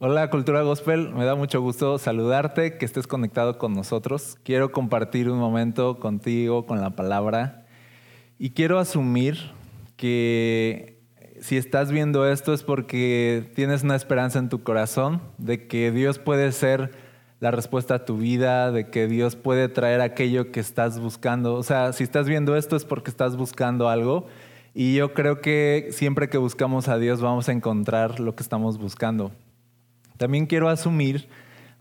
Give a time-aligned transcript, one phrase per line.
[0.00, 4.36] Hola Cultura Gospel, me da mucho gusto saludarte, que estés conectado con nosotros.
[4.44, 7.66] Quiero compartir un momento contigo con la palabra
[8.38, 9.50] y quiero asumir
[9.96, 11.00] que
[11.40, 16.20] si estás viendo esto es porque tienes una esperanza en tu corazón de que Dios
[16.20, 16.92] puede ser
[17.40, 21.56] la respuesta a tu vida, de que Dios puede traer aquello que estás buscando.
[21.56, 24.28] O sea, si estás viendo esto es porque estás buscando algo
[24.74, 28.78] y yo creo que siempre que buscamos a Dios vamos a encontrar lo que estamos
[28.78, 29.32] buscando.
[30.18, 31.28] También quiero asumir,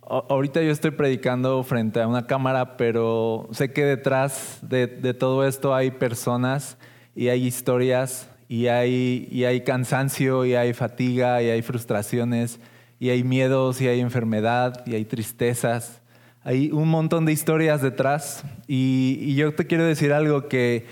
[0.02, 5.76] ahorita yo estoy predicando frente a una cámara, pero sé que detrás de, todo esto
[5.76, 6.78] hay personas
[7.14, 12.62] y hay historias y hay, y hay cansancio y hay fatiga y hay frustraciones
[13.00, 16.02] y hay miedos y hay enfermedad y hay tristezas.
[16.44, 20.86] Hay un montón de historias detrás y, y yo te quiero decir algo que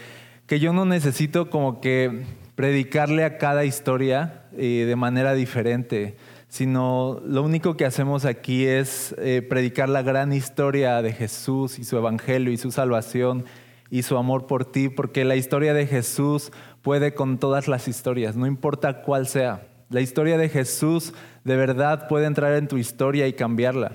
[0.48, 2.23] que yo no necesito como que
[2.55, 6.16] predicarle a cada historia eh, de manera diferente,
[6.55, 11.84] sino lo único que hacemos aquí es eh, predicar la gran historia de Jesús y
[11.84, 13.44] su evangelio y su salvación
[13.89, 18.38] y su amor por ti, porque la historia de Jesús puede con todas las historias,
[18.38, 19.67] no importa cuál sea.
[19.89, 23.92] La historia de Jesús de verdad puede entrar en tu historia y cambiarla.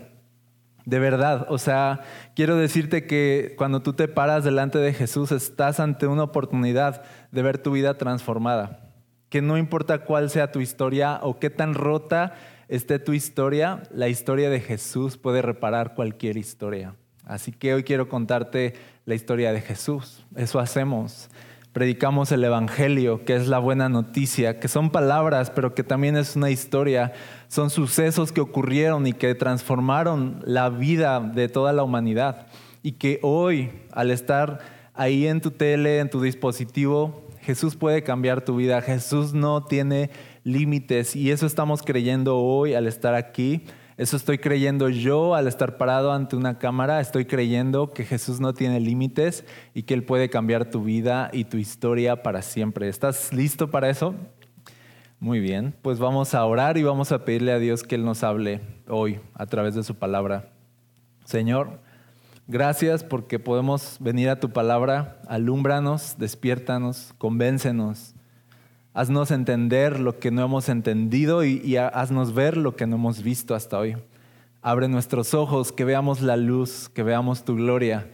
[0.84, 2.02] De verdad, o sea,
[2.36, 7.40] quiero decirte que cuando tú te paras delante de Jesús estás ante una oportunidad de
[7.40, 8.90] ver tu vida transformada.
[9.30, 12.34] Que no importa cuál sea tu historia o qué tan rota
[12.70, 16.94] esté tu historia, la historia de Jesús puede reparar cualquier historia.
[17.24, 20.24] Así que hoy quiero contarte la historia de Jesús.
[20.34, 21.28] Eso hacemos
[21.72, 26.34] predicamos el Evangelio, que es la buena noticia, que son palabras, pero que también es
[26.36, 27.12] una historia,
[27.48, 32.46] son sucesos que ocurrieron y que transformaron la vida de toda la humanidad.
[32.82, 34.58] Y que hoy, al estar
[34.94, 38.82] ahí en tu tele, en tu dispositivo, Jesús puede cambiar tu vida.
[38.82, 40.10] Jesús no tiene
[40.44, 43.64] límites y eso estamos creyendo hoy al estar aquí.
[43.96, 47.00] Eso estoy creyendo yo al estar parado ante una cámara.
[47.00, 51.44] Estoy creyendo que Jesús no tiene límites y que Él puede cambiar tu vida y
[51.44, 52.88] tu historia para siempre.
[52.88, 54.14] ¿Estás listo para eso?
[55.18, 58.24] Muy bien, pues vamos a orar y vamos a pedirle a Dios que Él nos
[58.24, 60.48] hable hoy a través de su palabra.
[61.26, 61.80] Señor,
[62.48, 68.14] gracias porque podemos venir a tu palabra, alúmbranos, despiértanos, convéncenos
[68.92, 73.54] Haznos entender lo que no hemos entendido y, haznos ver lo que no hemos visto
[73.54, 73.96] hasta hoy.
[74.62, 78.08] Abre nuestros ojos, que veamos la luz, que veamos tu gloria,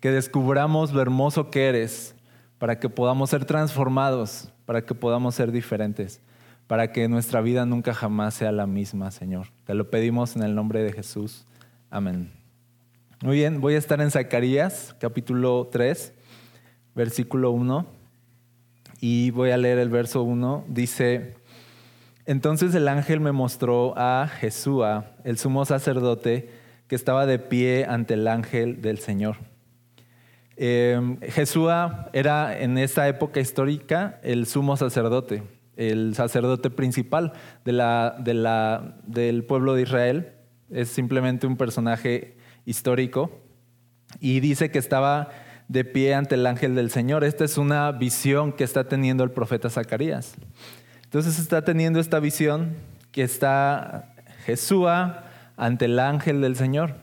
[0.00, 2.16] que descubramos lo hermoso que eres,
[2.58, 6.20] para que podamos ser transformados, para que podamos ser diferentes,
[6.66, 9.46] para que nuestra vida nunca jamás sea la misma, Señor.
[9.64, 11.46] Te lo pedimos en el nombre de Jesús.
[11.88, 12.32] Amén.
[13.22, 16.12] Muy bien, voy a estar en Zacarías, capítulo 3,
[16.96, 17.95] versículo 1
[19.00, 20.64] y voy a leer el verso 1.
[20.68, 21.34] Dice,
[22.24, 26.50] entonces el ángel me mostró a Jesúa, el sumo sacerdote,
[26.88, 29.36] que estaba de pie ante el ángel del Señor.
[30.56, 35.42] Eh, Jesúa era en esa época histórica el sumo sacerdote,
[35.76, 37.32] el sacerdote principal
[37.64, 40.32] del pueblo de Israel.
[40.70, 43.30] Es simplemente un personaje histórico
[44.18, 45.28] y dice que estaba
[45.68, 47.24] de pie ante el ángel del Señor.
[47.24, 50.34] Esta es una visión que está teniendo el profeta Zacarías.
[51.04, 52.74] Entonces está teniendo esta visión
[53.12, 55.24] que está Jesúa
[55.56, 56.94] ante el ángel del Señor.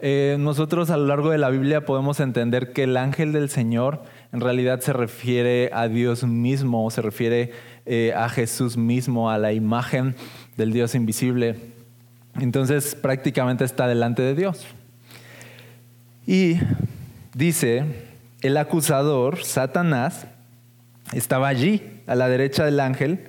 [0.00, 4.02] Eh, nosotros a lo largo de la Biblia podemos entender que el ángel del Señor
[4.32, 7.52] en realidad se refiere a Dios mismo, se refiere
[7.84, 10.14] eh, a Jesús mismo, a la imagen
[10.56, 11.56] del Dios invisible.
[12.38, 14.66] Entonces prácticamente está delante de Dios.
[16.26, 16.58] Y
[17.38, 17.84] Dice,
[18.40, 20.26] el acusador, Satanás,
[21.12, 23.28] estaba allí, a la derecha del ángel,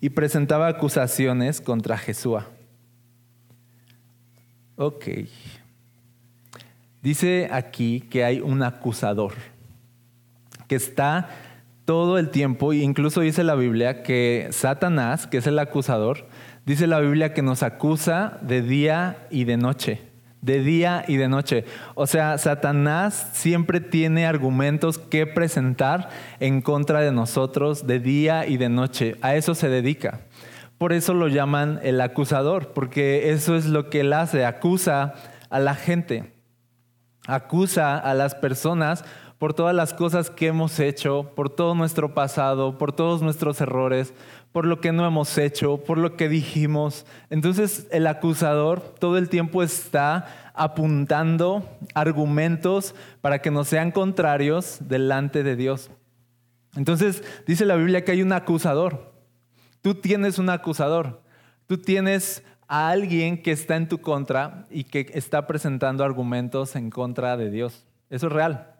[0.00, 2.42] y presentaba acusaciones contra Jesús.
[4.76, 5.04] Ok.
[7.02, 9.34] Dice aquí que hay un acusador
[10.66, 11.28] que está
[11.84, 16.28] todo el tiempo, e incluso dice la Biblia que Satanás, que es el acusador,
[16.64, 20.09] dice la Biblia que nos acusa de día y de noche
[20.42, 21.64] de día y de noche.
[21.94, 26.08] O sea, Satanás siempre tiene argumentos que presentar
[26.40, 29.16] en contra de nosotros de día y de noche.
[29.22, 30.20] A eso se dedica.
[30.78, 35.14] Por eso lo llaman el acusador, porque eso es lo que él hace, acusa
[35.50, 36.32] a la gente,
[37.26, 39.04] acusa a las personas
[39.40, 44.12] por todas las cosas que hemos hecho, por todo nuestro pasado, por todos nuestros errores,
[44.52, 47.06] por lo que no hemos hecho, por lo que dijimos.
[47.30, 55.42] Entonces el acusador todo el tiempo está apuntando argumentos para que no sean contrarios delante
[55.42, 55.90] de Dios.
[56.76, 59.10] Entonces dice la Biblia que hay un acusador.
[59.80, 61.22] Tú tienes un acusador.
[61.66, 66.90] Tú tienes a alguien que está en tu contra y que está presentando argumentos en
[66.90, 67.86] contra de Dios.
[68.10, 68.79] Eso es real.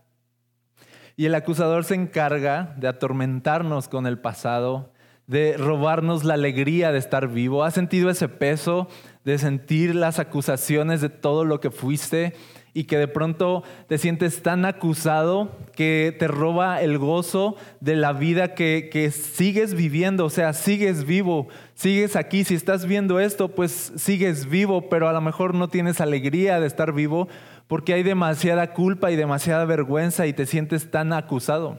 [1.20, 4.90] Y el acusador se encarga de atormentarnos con el pasado,
[5.26, 7.62] de robarnos la alegría de estar vivo.
[7.62, 8.88] ¿Has sentido ese peso
[9.22, 12.32] de sentir las acusaciones de todo lo que fuiste
[12.72, 18.14] y que de pronto te sientes tan acusado que te roba el gozo de la
[18.14, 23.48] vida que, que, sigues viviendo, o sea, sigues vivo, sigues aquí, si estás viendo esto,
[23.48, 27.28] pues sigues vivo, pero a lo mejor no tienes alegría de estar vivo
[27.70, 31.78] porque hay demasiada culpa y demasiada vergüenza y te sientes tan acusado.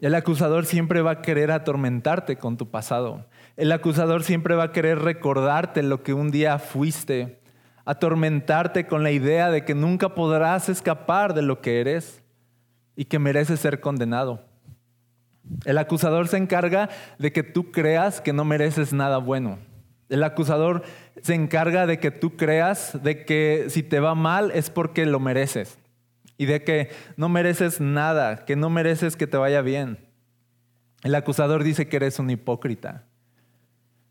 [0.00, 3.28] El acusador siempre va a querer atormentarte con tu pasado.
[3.56, 7.38] El acusador siempre va a querer recordarte lo que un día fuiste
[7.84, 12.24] atormentarte con la idea de que nunca podrás escapar de lo que eres
[12.96, 14.44] y que mereces ser condenado.
[15.64, 16.88] El acusador se encarga
[17.20, 19.60] de que tú creas que no mereces nada bueno.
[20.08, 20.82] El acusador
[21.20, 25.20] se encarga de que tú creas de que si te va mal es porque lo
[25.20, 25.78] mereces
[26.38, 29.98] y de que no mereces nada, que no mereces que te vaya bien.
[31.02, 33.04] El acusador dice que eres un hipócrita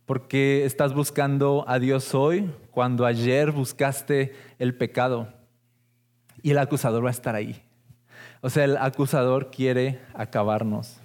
[0.05, 5.33] porque estás buscando a Dios hoy cuando ayer buscaste el pecado.
[6.41, 7.63] Y el acusador va a estar ahí.
[8.41, 10.99] O sea, el acusador quiere acabarnos.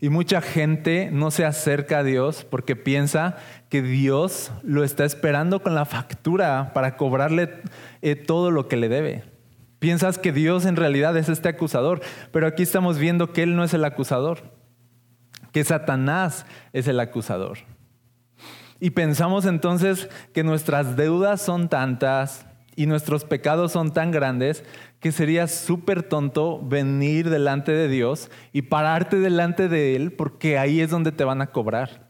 [0.00, 3.36] Y mucha gente no se acerca a Dios porque piensa
[3.68, 7.50] que Dios lo está esperando con la factura para cobrarle
[8.02, 9.24] eh, todo lo que le debe.
[9.78, 12.00] Piensas que Dios en realidad es este acusador,
[12.32, 14.52] pero aquí estamos viendo que Él no es el acusador,
[15.52, 17.58] que Satanás es el acusador.
[18.80, 24.64] Y pensamos entonces que nuestras deudas son tantas y nuestros pecados son tan grandes
[25.00, 30.80] que sería súper tonto venir delante de Dios y pararte delante de Él porque ahí
[30.80, 32.06] es donde te van a cobrar.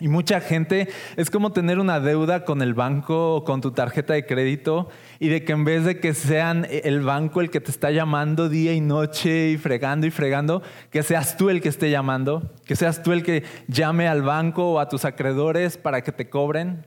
[0.00, 4.14] Y mucha gente es como tener una deuda con el banco o con tu tarjeta
[4.14, 4.88] de crédito
[5.18, 8.48] y de que en vez de que sean el banco el que te está llamando
[8.48, 12.76] día y noche y fregando y fregando, que seas tú el que esté llamando, que
[12.76, 16.86] seas tú el que llame al banco o a tus acreedores para que te cobren.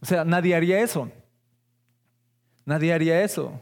[0.00, 1.10] O sea, nadie haría eso.
[2.64, 3.60] Nadie haría eso.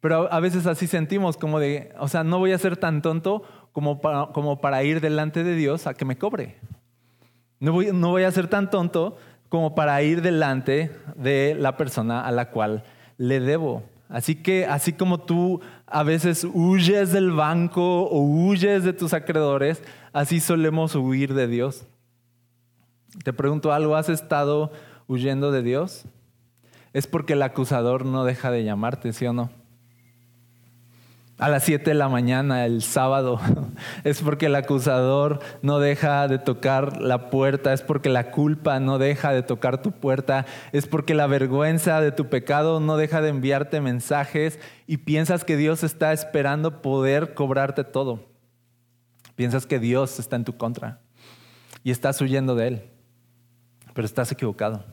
[0.00, 3.42] Pero a veces así sentimos como de, o sea, no voy a ser tan tonto
[3.72, 6.56] como para, como para ir delante de Dios a que me cobre.
[7.60, 9.18] No voy, a ser tan tonto
[9.50, 12.84] como para ir delante de la persona a la cual
[13.18, 13.82] le debo.
[14.08, 19.82] Así que así como tú a veces huyes del banco o huyes de tus acreedores,
[20.14, 21.86] así solemos huir de Dios.
[23.22, 24.72] Te pregunto algo, ¿has estado
[25.06, 26.06] huyendo de Dios?
[26.94, 29.50] Es porque el acusador no deja de llamarte, ¿sí o no?
[31.40, 33.40] A las 7 de la mañana el sábado.
[34.04, 38.98] Es porque el acusador no deja de tocar la puerta, es porque la culpa no
[38.98, 43.30] deja de tocar tu puerta, es porque la vergüenza de tu pecado no deja de
[43.30, 48.28] enviarte mensajes y piensas que Dios está esperando poder cobrarte todo.
[49.34, 51.00] Piensas que Dios está en tu contra
[51.82, 52.82] y estás huyendo de Él,
[53.94, 54.84] pero estás equivocado.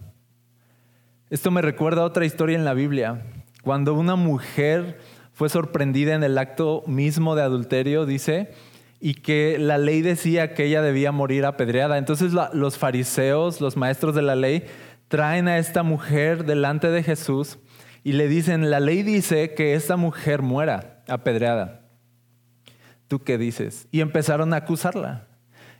[1.29, 3.21] Esto me recuerda otra historia en la Biblia,
[3.63, 4.97] cuando una mujer
[5.37, 8.55] fue sorprendida en el acto mismo de adulterio, dice,
[8.99, 11.99] y que la ley decía que ella debía morir apedreada.
[11.99, 14.63] Entonces los fariseos, los maestros de la ley,
[15.09, 17.59] traen a esta mujer delante de Jesús
[18.03, 21.81] y le dicen, la ley dice que esta mujer muera apedreada.
[23.07, 23.87] ¿Tú qué dices?
[23.91, 25.27] Y empezaron a acusarla.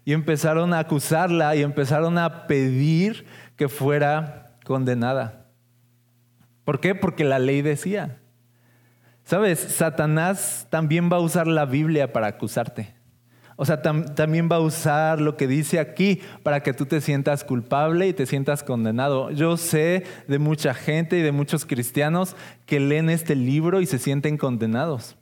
[0.06, 5.48] Y empezaron a acusarla y empezaron a pedir que fuera condenada.
[6.64, 6.94] ¿Por qué?
[6.94, 8.20] Porque la ley decía.
[9.28, 12.94] Sabes, Satanás también va a usar la Biblia para acusarte.
[13.58, 17.44] O sea, también va a usar lo que dice aquí para que tú te sientas
[17.44, 19.30] culpable y te sientas condenado.
[19.32, 24.00] Yo sé de mucha gente y de muchos cristianos que leen este libro y se
[24.00, 25.18] sienten condenados.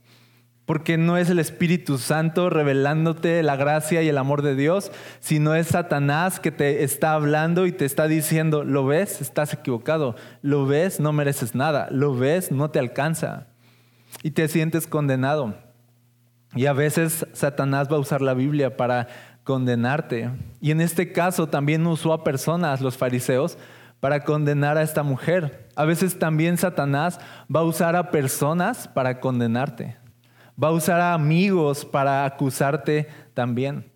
[0.68, 5.56] Porque no es el Espíritu Santo revelándote la gracia y el amor de Dios, sino
[5.56, 10.68] es Satanás que te está hablando y te está diciendo, lo ves, estás equivocado, lo
[10.68, 13.48] ves, no mereces nada, lo ves, no te alcanza
[14.24, 15.56] y te sientes condenado.
[16.56, 19.08] Y a veces Satanás va a usar la Biblia para
[19.44, 20.32] condenarte.
[20.62, 23.58] Y en este caso también usó a personas, los fariseos,
[24.00, 25.70] para condenar a esta mujer.
[25.76, 27.20] A veces también Satanás
[27.54, 29.98] va a usar a personas para condenarte.
[30.62, 33.92] Va a usar a amigos para acusarte también.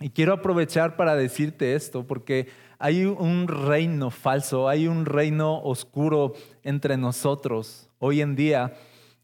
[0.00, 6.34] Y quiero aprovechar para decirte esto, porque hay un reino falso, hay un reino oscuro
[6.62, 8.74] entre nosotros hoy en día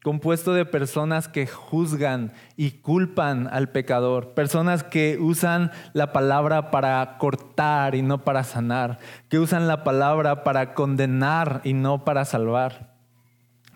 [0.05, 7.17] compuesto de personas que juzgan y culpan al pecador, personas que usan la palabra para
[7.17, 12.93] cortar y no para sanar, que usan la palabra para condenar y no para salvar,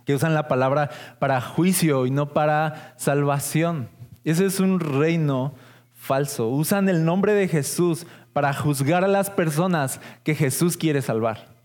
[0.05, 3.89] que usan la palabra para juicio y no para salvación.
[4.23, 5.55] Ese es un reino
[5.95, 6.47] falso.
[6.49, 11.58] Usan el nombre de Jesús para juzgar a las personas que Jesús quiere salvar.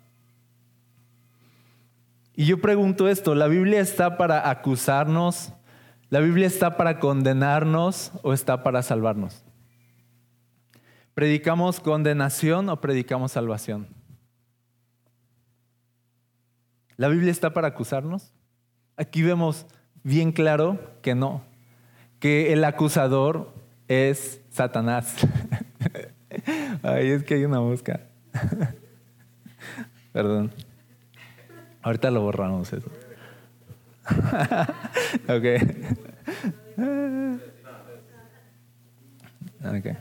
[2.36, 5.52] Y yo pregunto esto, ¿la Biblia está para acusarnos?
[6.10, 9.44] ¿La Biblia está para condenarnos o está para salvarnos?
[11.14, 13.86] ¿Predicamos condenación o predicamos salvación?
[16.96, 18.32] ¿La Biblia está para acusarnos?
[18.96, 19.66] Aquí vemos
[20.02, 21.44] bien claro que no,
[22.18, 23.54] que el acusador
[23.86, 25.16] es Satanás.
[26.82, 28.00] Ay, es que hay una mosca.
[30.12, 30.52] Perdón.
[31.84, 32.90] Ahorita lo borramos eso.
[35.28, 35.44] ok.
[39.66, 39.96] ok.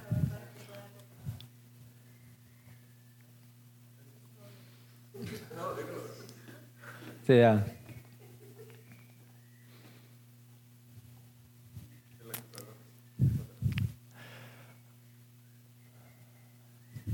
[7.28, 7.66] Sí, ya.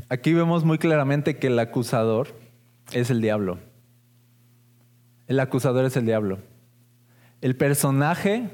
[0.10, 2.28] Aquí vemos muy claramente que el acusador
[2.92, 3.69] es el diablo.
[5.30, 6.40] El acusador es el diablo.
[7.40, 8.50] El personaje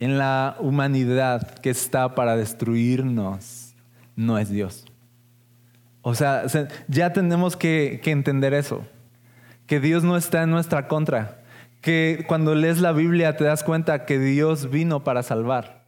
[0.00, 3.74] en la humanidad que está para destruirnos
[4.16, 4.86] no es Dios.
[6.00, 6.44] O sea,
[6.88, 8.86] ya tenemos que, entender eso,
[9.66, 11.42] que Dios no está en nuestra contra,
[11.82, 15.84] que cuando lees la Biblia te das cuenta que Dios vino para salvar,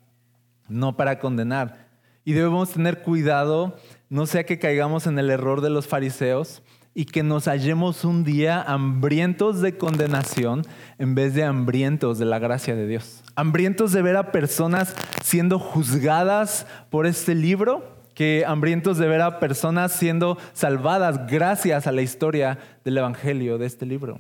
[0.68, 1.86] no para condenar.
[2.26, 3.78] Y debemos tener cuidado,
[4.10, 6.62] no sea que caigamos en el error de los fariseos,
[6.98, 10.62] y que nos hallemos un día hambrientos de condenación
[10.96, 13.22] en vez de hambrientos de la gracia de Dios.
[13.34, 17.84] Hambrientos de ver a personas siendo juzgadas por este libro,
[18.14, 23.66] que hambrientos de ver a personas siendo salvadas gracias a la historia del Evangelio de
[23.66, 24.18] este libro.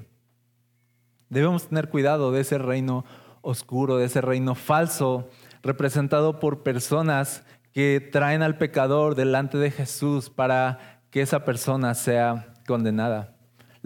[1.30, 3.06] Debemos tener cuidado de ese reino
[3.40, 5.30] oscuro, de ese reino falso,
[5.62, 7.42] representado por personas
[7.72, 13.36] que traen al pecador delante de Jesús para que esa persona sea condenada.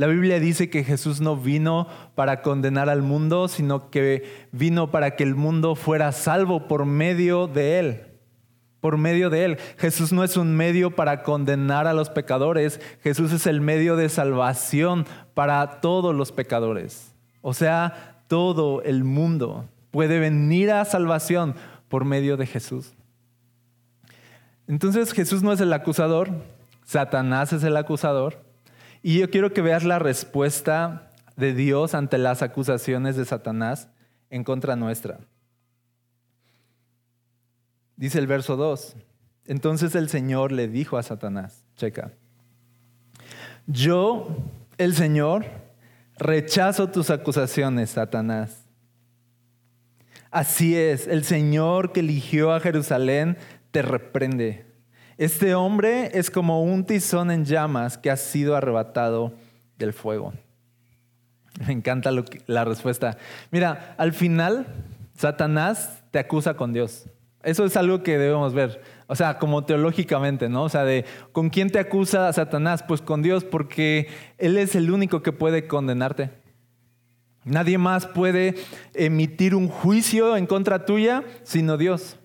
[0.01, 5.15] La Biblia dice que Jesús no vino para condenar al mundo, sino que vino para
[5.15, 8.01] que el mundo fuera salvo por medio de él.
[8.81, 9.59] Por medio de él.
[9.77, 14.09] Jesús no es un medio para condenar a los pecadores, Jesús es el medio de
[14.09, 17.15] salvación para todos los pecadores.
[17.43, 21.57] O sea, todo el mundo puede venir a salvación
[21.89, 22.95] por medio de Jesús.
[24.67, 26.31] Entonces Jesús no es el acusador,
[26.85, 28.50] Satanás es el acusador.
[29.03, 33.89] Y yo quiero que veas la respuesta de Dios ante las acusaciones de Satanás
[34.29, 35.19] en contra nuestra.
[37.97, 38.97] Dice el verso 2.
[39.47, 42.13] Entonces el Señor le dijo a Satanás, checa,
[43.67, 44.29] yo,
[44.79, 45.47] el Señor,
[46.17, 48.65] rechazo tus acusaciones, Satanás.
[50.31, 53.37] Así es, el Señor que eligió a Jerusalén
[53.71, 54.70] te reprende.
[55.21, 59.35] Este hombre es como un tizón en llamas que ha sido arrebatado
[59.77, 60.33] del fuego.
[61.67, 62.11] Me encanta
[62.47, 63.19] la respuesta.
[63.51, 64.67] Mira, al final,
[65.13, 67.05] Satanás te acusa con Dios.
[67.43, 68.81] Eso es algo que debemos ver.
[69.09, 70.63] O sea, como teológicamente, ¿no?
[70.63, 72.83] O sea, de ¿con quién te acusa Satanás?
[72.83, 74.09] Pues con Dios, porque
[74.39, 76.31] Él es el único que puede condenarte.
[77.45, 78.55] Nadie más puede
[78.95, 82.17] emitir un juicio en contra tuya sino Dios.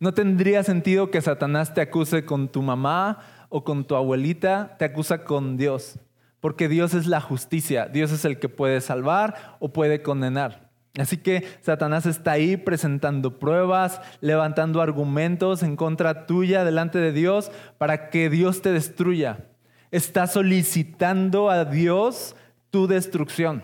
[0.00, 4.84] No tendría sentido que Satanás te acuse con tu mamá o con tu abuelita, te
[4.84, 5.98] acusa con Dios,
[6.40, 10.68] porque Dios es la justicia, Dios es el que puede salvar o puede condenar.
[10.96, 17.50] Así que Satanás está ahí presentando pruebas, levantando argumentos en contra tuya delante de Dios
[17.76, 19.46] para que Dios te destruya.
[19.90, 22.36] Está solicitando a Dios
[22.70, 23.62] tu destrucción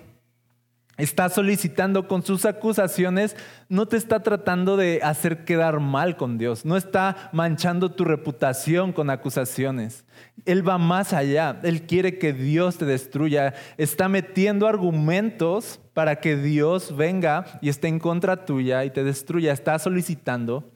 [0.96, 3.36] está solicitando con sus acusaciones,
[3.68, 8.92] no te está tratando de hacer quedar mal con Dios, no está manchando tu reputación
[8.92, 10.04] con acusaciones.
[10.44, 16.36] Él va más allá, Él quiere que Dios te destruya, está metiendo argumentos para que
[16.36, 20.70] Dios venga y esté en contra tuya y te destruya, está solicitando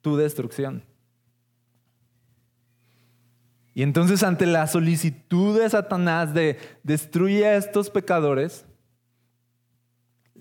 [0.00, 0.82] tu destrucción.
[3.74, 8.66] Y entonces ante la solicitud de Satanás de destruye a estos pecadores,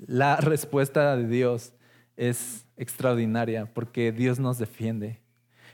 [0.06, 1.74] la respuesta de Dios
[2.16, 5.20] es extraordinaria porque Dios nos defiende.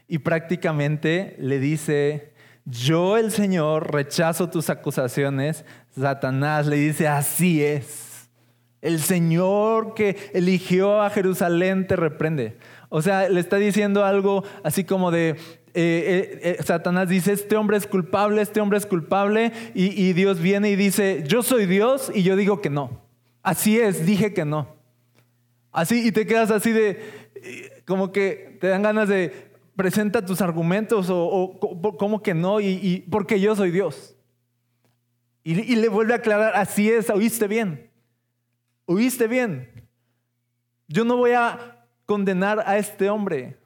[0.08, 2.34] Y prácticamente le dice,
[2.66, 5.66] yo el Señor rechazo tus acusaciones.
[5.98, 8.30] Satanás le dice, así es.
[8.82, 12.58] El Señor que eligió a Jerusalén te reprende.
[12.90, 15.36] O sea, le está diciendo algo así como de, eh,
[15.74, 20.40] eh, eh, Satanás dice, este hombre es culpable, este hombre es culpable, y, y, Dios
[20.40, 23.03] viene y dice, yo soy Dios y yo digo que no.
[23.44, 24.76] Así es, dije que no.
[25.72, 31.08] Así, y te quedas así de, como que te dan ganas de, presenta tus argumentos
[31.12, 31.60] o,
[32.00, 34.16] como que no, y, porque yo soy Dios.
[35.44, 37.92] Y, y le vuelve a aclarar, así es, oíste bien.
[38.86, 39.88] Oíste bien.
[40.88, 43.58] Yo no voy a condenar a este hombre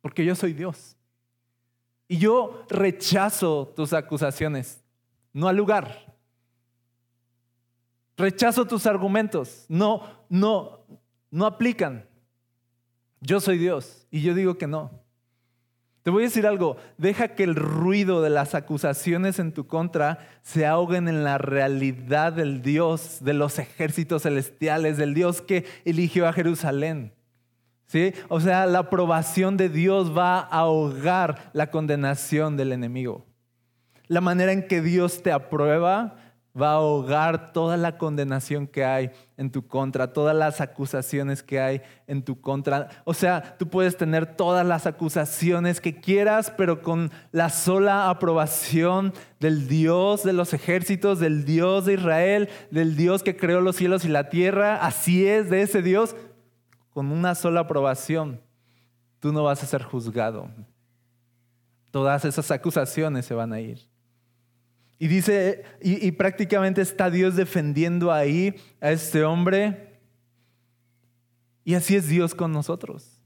[0.00, 0.96] porque yo soy Dios.
[2.08, 4.82] Y yo rechazo tus acusaciones,
[5.32, 6.09] no al lugar.
[8.20, 10.84] Rechazo tus argumentos, no, no,
[11.30, 12.04] no aplican.
[13.20, 14.90] Yo soy Dios y yo digo que no.
[16.02, 20.18] Te voy a decir algo, deja que el ruido de las acusaciones en tu contra
[20.42, 26.28] se ahoguen en la realidad del Dios, de los ejércitos celestiales, del Dios que eligió
[26.28, 27.14] a Jerusalén.
[27.86, 28.12] ¿Sí?
[28.28, 33.26] O sea, la aprobación de Dios va a ahogar la condenación del enemigo.
[34.06, 36.16] La manera en que Dios te aprueba
[36.58, 41.60] va a ahogar toda la condenación que hay en tu contra, todas las acusaciones que
[41.60, 42.88] hay en tu contra.
[43.04, 49.12] O sea, tú puedes tener todas las acusaciones que quieras, pero con la sola aprobación
[49.38, 54.04] del Dios de los ejércitos, del Dios de Israel, del Dios que creó los cielos
[54.04, 56.16] y la tierra, así es, de ese Dios,
[56.90, 58.40] con una sola aprobación,
[59.20, 60.50] tú no vas a ser juzgado.
[61.92, 63.89] Todas esas acusaciones se van a ir.
[65.02, 69.98] Y dice, y, prácticamente está Dios defendiendo ahí a este hombre.
[71.64, 73.18] Y así es Dios con nosotros.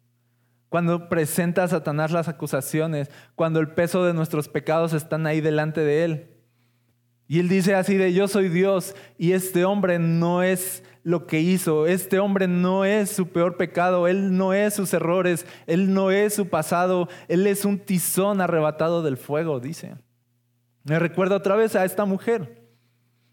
[0.68, 5.80] Cuando presenta a Satanás las acusaciones, cuando el peso de nuestros pecados están ahí delante
[5.80, 6.30] de Él.
[7.26, 11.40] Y Él dice así de, yo soy Dios y este hombre no es lo que
[11.40, 16.12] hizo, este hombre no es su peor pecado, Él no es sus errores, Él no
[16.12, 19.96] es su pasado, Él es un tizón arrebatado del fuego, dice.
[20.84, 22.62] Me recuerda otra vez a esta mujer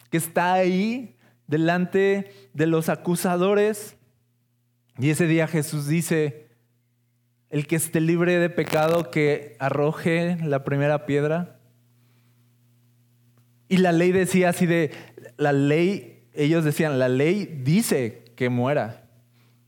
[0.10, 3.98] que está ahí delante de los acusadores.
[4.98, 6.48] Y ese día Jesús dice,
[7.50, 11.59] el que esté libre de pecado, que arroje la primera piedra.
[13.68, 14.92] Y la ley decía así de,
[15.37, 19.09] la ley, ellos decían, la ley dice que muera.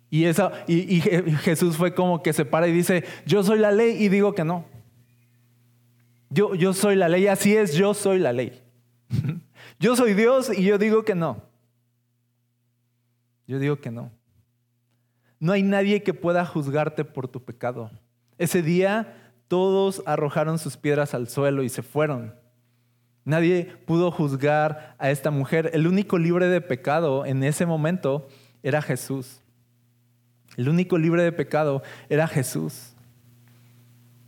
[0.10, 3.72] Y, esa, y, y Jesús fue como que se para y dice, yo soy la
[3.72, 4.73] ley y digo que no.
[6.34, 8.62] Yo, yo soy la ley, así es, yo soy la ley.
[9.80, 11.44] Yo soy Dios y yo digo que no.
[13.48, 14.12] Yo digo que no.
[15.40, 17.92] No hay nadie que pueda juzgarte por tu pecado.
[18.38, 22.34] Ese día todos arrojaron sus piedras al suelo y se fueron.
[23.26, 25.70] Nadie pudo juzgar a esta mujer.
[25.74, 28.28] El único libre de pecado en ese momento
[28.64, 29.42] era Jesús.
[30.56, 32.93] El único libre de pecado era Jesús.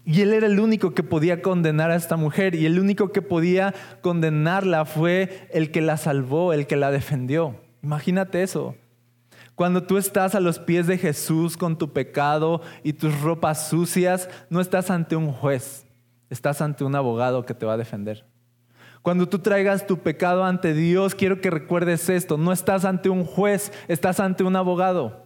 [0.05, 3.23] Y él era el único que podía condenar a esta mujer y el único que
[3.23, 7.59] podía condenarla fue el que la salvó, el que la defendió.
[7.81, 8.75] Imagínate eso.
[9.55, 14.29] Cuando tú estás a los pies de Jesús con tu pecado y tus ropas sucias,
[14.49, 15.87] no estás ante un juez,
[16.29, 18.25] estás ante un abogado que te va a defender.
[19.01, 23.23] Cuando tú traigas tu pecado ante Dios, quiero que recuerdes esto, no estás ante un
[23.23, 25.24] juez, estás ante un abogado.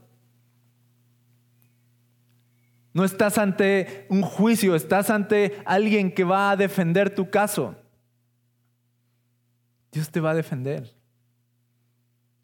[2.93, 7.75] No estás ante un juicio, estás ante alguien que va a defender tu caso.
[9.91, 10.95] Dios te va a defender.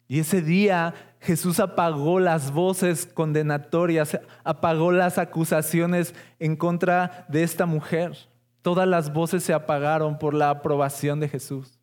[0.08, 7.66] Y ese día Jesús apagó las voces condenatorias, apagó las acusaciones en contra de esta
[7.66, 8.16] mujer.
[8.62, 11.80] Todas las voces se apagaron por la aprobación de Jesús.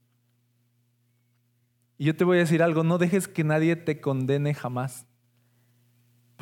[1.98, 5.06] Y yo te voy a decir algo, no dejes que nadie te condene jamás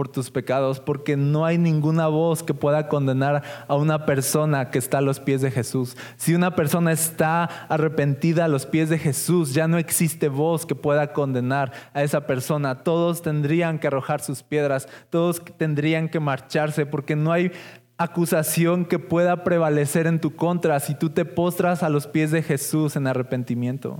[0.01, 4.79] por tus pecados, porque no hay ninguna voz que pueda condenar a una persona que
[4.79, 5.95] está a los pies de Jesús.
[6.17, 10.73] Si una persona está arrepentida a los pies de Jesús, ya no existe voz que
[10.73, 12.79] pueda condenar a esa persona.
[12.79, 17.51] Todos tendrían que arrojar sus piedras, todos tendrían que marcharse, porque no hay
[17.99, 22.41] acusación que pueda prevalecer en tu contra si tú te postras a los pies de
[22.41, 23.99] Jesús en arrepentimiento.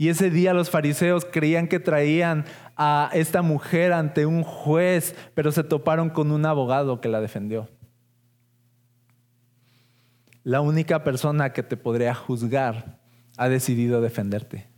[0.00, 5.52] Y ese día los fariseos creían que traían a esta mujer ante un juez, pero
[5.52, 7.68] se toparon con un abogado que la defendió.
[10.42, 12.98] La única persona que te podría juzgar
[13.36, 14.68] ha decidido defenderte.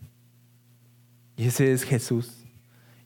[1.37, 2.45] Y ese es Jesús.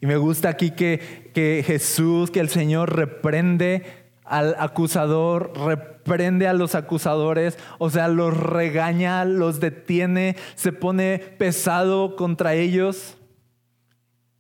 [0.00, 6.52] Y me gusta aquí que, que Jesús, que el Señor reprende al acusador, reprende a
[6.52, 13.16] los acusadores, o sea, los regaña, los detiene, se pone pesado contra ellos.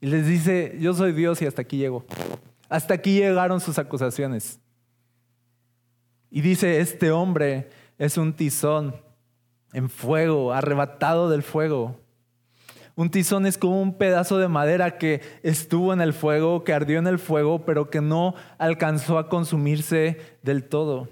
[0.00, 2.04] Y les dice, yo soy Dios y hasta aquí llego.
[2.68, 4.60] Hasta aquí llegaron sus acusaciones.
[6.30, 8.96] Y dice, este hombre es un tizón
[9.72, 12.00] en fuego, arrebatado del fuego.
[12.96, 16.98] Un tizón es como un pedazo de madera que estuvo en el fuego, que ardió
[16.98, 21.10] en el fuego, pero que no alcanzó a consumirse del todo.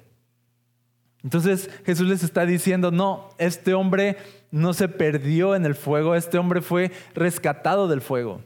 [1.23, 4.17] Entonces Jesús les está diciendo, no, este hombre
[4.51, 8.41] no se perdió en el fuego, este hombre fue rescatado del fuego.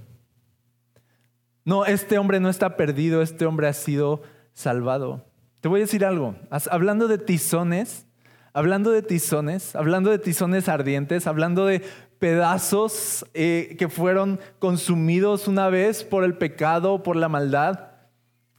[1.64, 4.22] No, este hombre no está perdido, este hombre ha sido
[4.52, 5.26] salvado.
[5.60, 6.34] Te voy a decir algo,
[6.70, 8.06] hablando de tizones,
[8.52, 11.82] hablando de tizones, hablando de tizones ardientes, hablando de
[12.18, 17.88] pedazos eh, que fueron consumidos una vez por el pecado, por la maldad,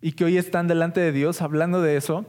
[0.02, 2.26] y que hoy están delante de Dios, hablando de eso.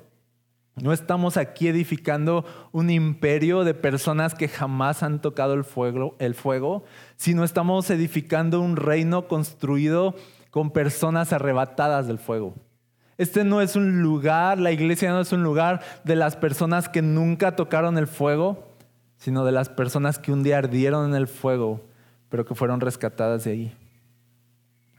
[0.77, 6.35] No estamos aquí edificando un imperio de personas que jamás han tocado el fuego, el
[6.35, 6.85] fuego,
[7.17, 10.15] sino estamos edificando un reino construido
[10.51, 12.55] con personas arrebatadas del fuego.
[13.19, 17.03] Este no es un lugar, la iglesia no es un lugar de las personas que
[17.03, 18.70] nunca tocaron el fuego,
[19.21, 21.83] sino de las personas que un día ardieron en el fuego,
[22.31, 23.77] pero que fueron rescatadas de ahí.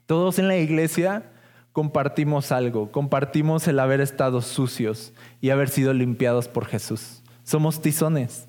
[0.06, 1.32] Todos en la iglesia
[1.72, 7.24] compartimos algo, compartimos el haber estado sucios y haber sido limpiados por Jesús.
[7.44, 8.48] Somos tizones,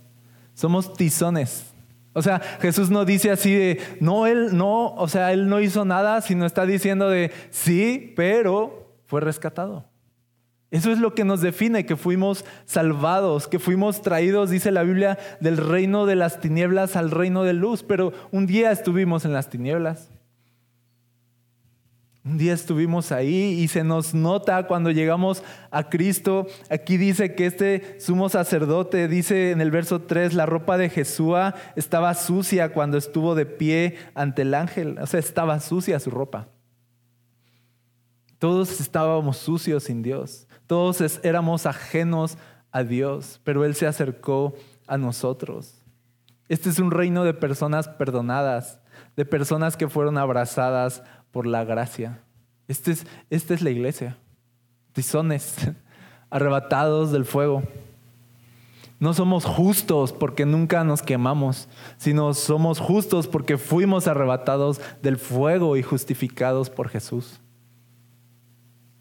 [0.52, 1.64] somos tizones.
[2.12, 5.86] O sea, Jesús no dice así de, no, él no, o sea, él no hizo
[5.86, 9.86] nada, sino está diciendo de, sí, pero fue rescatado.
[10.72, 15.18] Eso es lo que nos define, que fuimos salvados, que fuimos traídos, dice la Biblia,
[15.38, 17.82] del reino de las tinieblas al reino de luz.
[17.82, 20.10] Pero un día estuvimos en las tinieblas.
[22.24, 26.46] Un día estuvimos ahí y se nos nota cuando llegamos a Cristo.
[26.70, 31.36] Aquí dice que este sumo sacerdote, dice en el verso 3, la ropa de Jesús
[31.76, 34.98] estaba sucia cuando estuvo de pie ante el ángel.
[35.02, 36.48] O sea, estaba sucia su ropa.
[38.42, 40.48] Todos estábamos sucios sin Dios.
[40.66, 42.36] Todos éramos ajenos
[42.72, 44.52] a Dios, pero Él se acercó
[44.88, 45.80] a nosotros.
[46.48, 48.80] Este es un reino de personas perdonadas,
[49.14, 52.24] de personas que fueron abrazadas por la gracia.
[52.66, 54.18] Este es, esta es la iglesia.
[54.90, 55.54] Tizones,
[56.28, 57.62] arrebatados del fuego.
[58.98, 65.76] No somos justos porque nunca nos quemamos, sino somos justos porque fuimos arrebatados del fuego
[65.76, 67.38] y justificados por Jesús.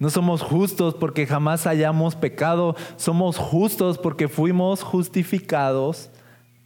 [0.02, 6.10] No somos justos porque jamás hayamos pecado, somos justos porque fuimos justificados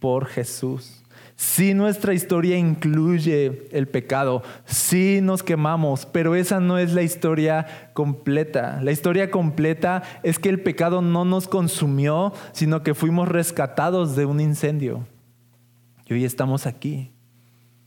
[0.00, 1.04] por Jesús.
[1.34, 7.90] Si nuestra historia incluye el pecado, sí nos quemamos, pero esa no es la historia
[7.92, 8.80] completa.
[8.82, 14.24] La historia completa es que el pecado no nos consumió, sino que fuimos rescatados de
[14.24, 15.06] un incendio.
[16.06, 17.10] Y hoy estamos aquí.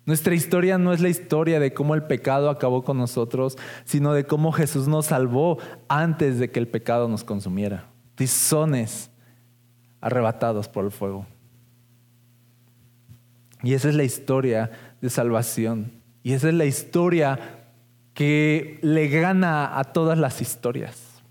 [0.09, 4.23] Nuestra historia no es la historia de cómo el pecado acabó con nosotros, sino de
[4.23, 7.91] cómo Jesús nos salvó antes de que el pecado nos consumiera.
[8.15, 9.11] Tizones
[10.01, 11.27] arrebatados por el fuego.
[13.61, 16.01] Y esa es la historia de salvación.
[16.23, 17.67] Y esa es la historia
[18.15, 21.21] que le gana a todas las historias.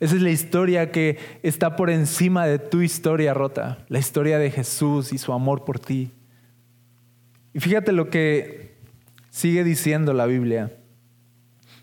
[0.00, 4.50] Esa es la historia que está por encima de tu historia rota, la historia de
[4.50, 6.10] Jesús y su amor por ti.
[7.52, 8.76] Y fíjate lo que
[9.30, 10.72] sigue diciendo la Biblia.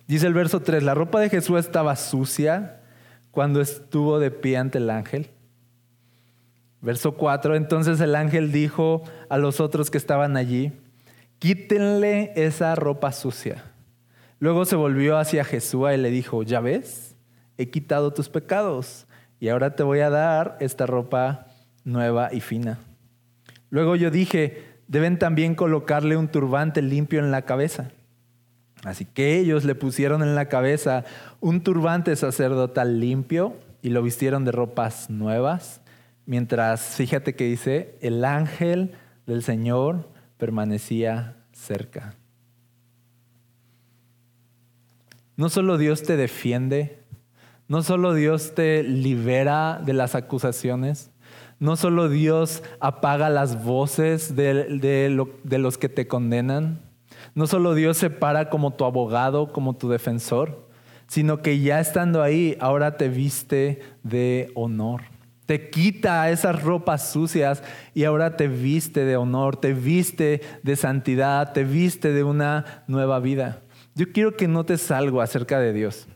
[0.07, 2.81] Dice el verso 3, la ropa de Jesús estaba sucia
[3.31, 5.29] cuando estuvo de pie ante el ángel.
[6.81, 10.71] Verso 4, entonces el ángel dijo a los otros que estaban allí,
[11.39, 13.63] quítenle esa ropa sucia.
[14.39, 17.15] Luego se volvió hacia Jesús y le dijo, ya ves,
[17.57, 19.07] he quitado tus pecados
[19.39, 21.47] y ahora te voy a dar esta ropa
[21.83, 22.77] nueva y fina.
[23.69, 27.91] Luego yo dije, deben también colocarle un turbante limpio en la cabeza.
[28.83, 31.05] Así que ellos le pusieron en la cabeza
[31.39, 35.81] un turbante sacerdotal limpio y lo vistieron de ropas nuevas,
[36.25, 38.93] mientras, fíjate que dice, el ángel
[39.25, 42.15] del Señor permanecía cerca.
[45.37, 46.99] No solo Dios te defiende,
[47.67, 51.11] no solo Dios te libera de las acusaciones,
[51.59, 56.81] no solo Dios apaga las voces de, los que te condenan,
[57.33, 60.67] no solo Dios se para como tu abogado, como tu defensor,
[61.07, 65.03] sino que ya estando ahí, ahora te viste de honor.
[65.45, 67.61] Te quita esas ropas sucias
[67.93, 73.19] y ahora te viste de honor, te viste de santidad, te viste de una nueva
[73.19, 73.61] vida.
[73.93, 76.07] Yo quiero que notes algo acerca de Dios.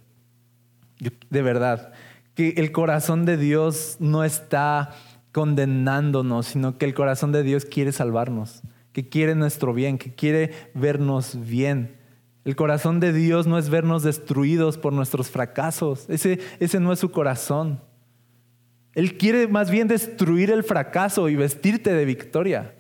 [1.30, 1.94] De verdad,
[2.34, 4.96] que el corazón de Dios no está
[5.32, 8.62] condenándonos, sino que el corazón de Dios quiere salvarnos,
[8.94, 11.98] que quiere nuestro bien, que quiere vernos bien.
[12.46, 16.06] El corazón de Dios no es vernos destruidos por nuestros fracasos.
[16.10, 17.82] Ese, ese no es su corazón.
[18.94, 22.76] Él quiere más bien destruir el fracaso y vestirte de victoria.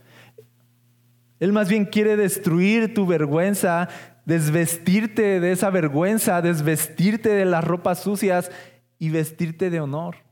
[1.39, 3.89] Él más bien quiere destruir tu vergüenza,
[4.25, 8.51] desvestirte de esa vergüenza, desvestirte de las ropas sucias
[8.97, 10.28] y vestirte de honor.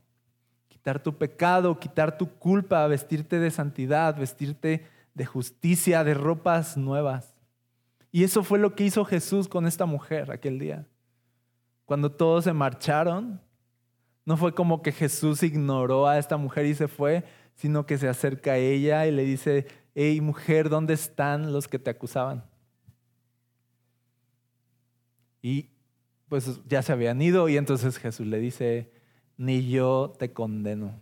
[0.78, 7.34] Quitar tu pecado, quitar tu culpa, vestirte de santidad, vestirte de justicia, de ropas nuevas.
[8.12, 10.86] Y eso fue lo que hizo Jesús con esta mujer aquel día.
[11.84, 13.40] Cuando todos se marcharon,
[14.24, 17.24] no fue como que Jesús ignoró a esta mujer y se fue,
[17.56, 21.80] sino que se acerca a ella y le dice, hey mujer, ¿dónde están los que
[21.80, 22.44] te acusaban?
[25.42, 25.70] Y
[26.28, 28.92] pues ya se habían ido y entonces Jesús le dice,
[29.38, 30.92] ni yo te condeno,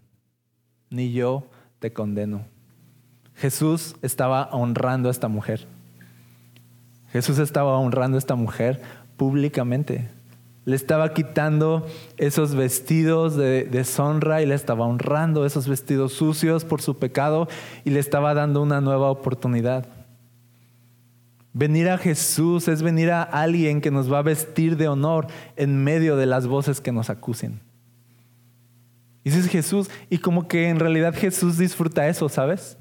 [0.90, 1.46] ni yo
[1.80, 2.44] te condeno.
[3.34, 5.66] Jesús estaba honrando a esta mujer.
[7.10, 8.82] Jesús estaba honrando a esta mujer
[9.16, 10.08] públicamente.
[10.66, 11.86] Le estaba quitando
[12.18, 17.48] esos vestidos de deshonra y le estaba honrando esos vestidos sucios por su pecado
[17.84, 19.86] y le estaba dando una nueva oportunidad.
[21.52, 25.82] Venir a Jesús es venir a alguien que nos va a vestir de honor en
[25.84, 27.65] medio de las voces que nos acusen.
[29.26, 29.90] Y ese es Jesús.
[30.08, 32.78] Y como que en realidad Jesús disfruta eso, ¿sabes?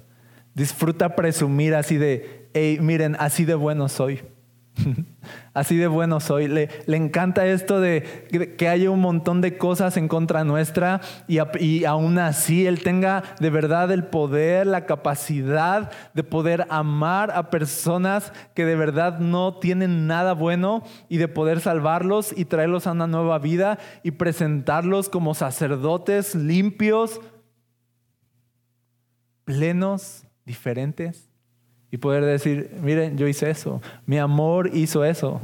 [0.53, 4.21] Disfruta presumir así de, hey, miren, así de bueno soy.
[5.53, 6.47] Así de bueno soy.
[6.47, 11.85] Le, encanta esto de que haya un montón de cosas en contra nuestra y, y,
[11.85, 18.33] aún así Él tenga de verdad el poder, la capacidad de poder amar a personas
[18.53, 23.07] que de verdad no tienen nada bueno y de poder salvarlos y traerlos a una
[23.07, 27.21] nueva vida y presentarlos como sacerdotes limpios,
[29.45, 31.34] plenos, diferentes.
[31.95, 35.39] Y poder decir, miren, yo hice eso, mi amor hizo eso,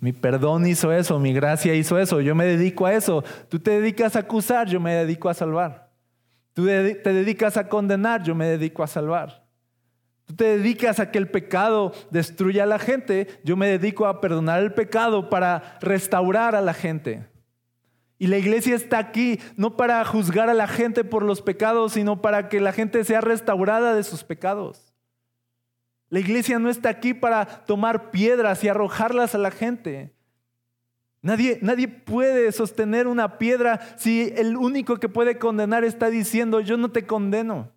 [0.00, 3.22] mi perdón hizo eso, mi gracia hizo eso, yo me dedico a eso.
[3.48, 5.92] Tú te dedicas a acusar, yo me dedico a salvar.
[6.54, 9.44] Tú te dedicas a condenar, yo me dedico a salvar.
[10.24, 14.20] Tú te dedicas a que el pecado destruya a la gente, yo me dedico a
[14.20, 17.28] perdonar el pecado para restaurar a la gente.
[18.18, 22.20] Y la iglesia está aquí no para juzgar a la gente por los pecados, sino
[22.20, 24.89] para que la gente sea restaurada de sus pecados.
[26.10, 30.12] La iglesia no está aquí para tomar piedras y arrojarlas a la gente.
[31.22, 36.76] Nadie, nadie, puede sostener una piedra si el único que puede condenar está diciendo, yo
[36.76, 37.70] no te condeno.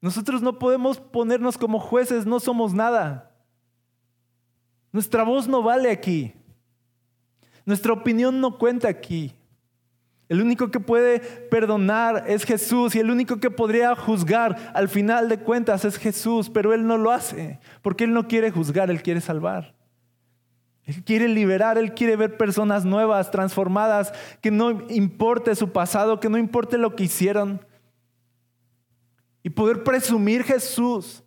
[0.00, 3.30] Nosotros no podemos ponernos como jueces, no somos nada.
[4.90, 6.34] Nuestra voz no vale aquí.
[7.64, 9.34] Nuestra opinión no cuenta aquí.
[10.32, 15.28] El único que puede perdonar es Jesús y el único que podría juzgar al final
[15.28, 19.02] de cuentas es Jesús, pero Él no lo hace, porque Él no quiere juzgar, Él
[19.02, 19.74] quiere salvar.
[20.84, 26.30] Él quiere liberar, Él quiere ver personas nuevas, transformadas, que no importe su pasado, que
[26.30, 27.62] no importe lo que hicieron.
[29.42, 31.22] Y poder presumir Jesús,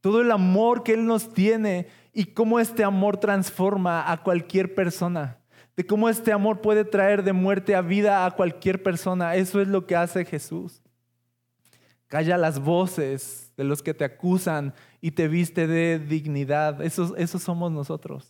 [0.00, 5.37] todo el amor que Él nos tiene y cómo este amor transforma a cualquier persona
[5.78, 9.36] de cómo este amor puede traer de muerte a vida a cualquier persona.
[9.36, 10.82] Eso es lo que hace Jesús.
[12.08, 16.82] Calla las voces de los que te acusan y te viste de dignidad.
[16.82, 18.26] Esos somos nosotros.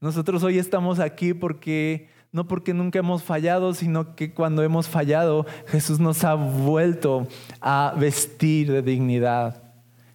[0.00, 5.44] Nosotros hoy estamos aquí porque no porque nunca hemos fallado, sino que cuando hemos fallado,
[5.66, 7.28] Jesús nos ha vuelto
[7.60, 9.62] a vestir de dignidad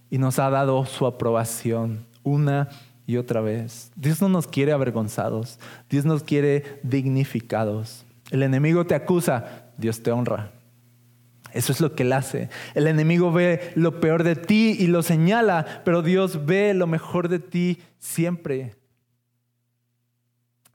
[0.10, 2.70] y nos ha dado su aprobación una
[3.10, 3.92] y otra vez.
[3.96, 5.58] Dios no nos quiere avergonzados,
[5.90, 8.06] Dios nos quiere dignificados.
[8.30, 10.52] El enemigo te acusa, Dios te honra.
[11.52, 12.50] Eso es lo que él hace.
[12.76, 17.30] El enemigo ve lo peor de ti y lo señala, pero Dios ve lo mejor
[17.30, 18.76] de ti siempre.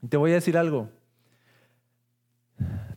[0.09, 0.90] te voy a decir algo.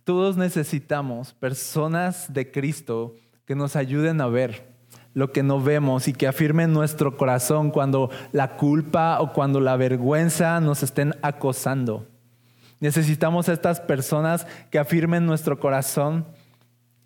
[0.04, 4.77] Todos necesitamos personas de Cristo que nos ayuden a ver
[5.17, 9.75] lo que no vemos y que afirme nuestro corazón cuando la culpa o cuando la
[9.75, 12.06] vergüenza nos estén acosando.
[12.82, 16.27] Necesitamos a estas personas que afirmen nuestro corazón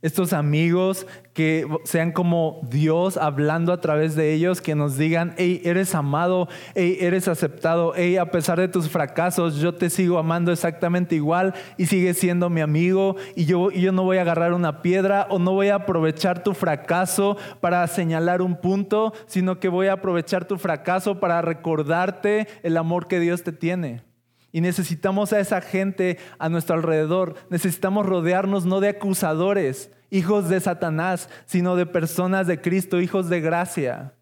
[0.02, 5.62] estos amigos que sean como Dios hablando a través de ellos, que nos digan, hey,
[5.64, 10.52] eres amado, hey, eres aceptado, hey, a pesar de tus fracasos, yo te sigo amando
[10.52, 14.82] exactamente igual y sigues siendo mi amigo y yo, yo no voy a agarrar una
[14.82, 19.88] piedra o no voy a aprovechar tu fracaso para señalar un punto, sino que voy
[19.88, 24.11] a aprovechar tu fracaso para recordarte el amor que Dios te tiene.
[24.52, 27.36] Y necesitamos a esa gente a nuestro alrededor.
[27.50, 33.40] Necesitamos rodearnos no de acusadores, hijos de Satanás, sino de personas de Cristo, hijos de
[33.40, 34.14] gracia,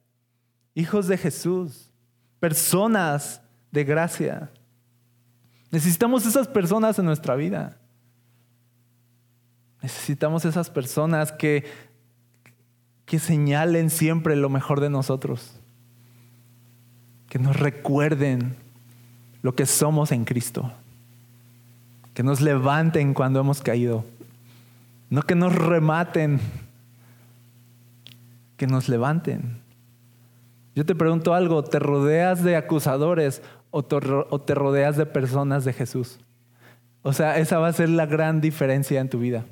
[0.75, 1.85] hijos de Jesús.
[2.39, 4.49] personas de gracia.
[5.71, 7.77] Necesitamos esas personas en nuestra vida.
[9.81, 11.65] Necesitamos esas personas que,
[13.05, 15.59] que señalen siempre lo mejor de nosotros.
[17.27, 18.55] Que nos recuerden
[19.41, 20.71] lo que somos en Cristo.
[22.13, 24.03] Que nos levanten cuando hemos caído.
[25.09, 26.39] No que nos rematen.
[28.57, 29.61] Que nos levanten.
[30.75, 36.19] Yo te pregunto algo, ¿te rodeas de acusadores o te rodeas de personas de Jesús?
[37.01, 39.45] O sea, esa va a ser la gran diferencia en tu vida.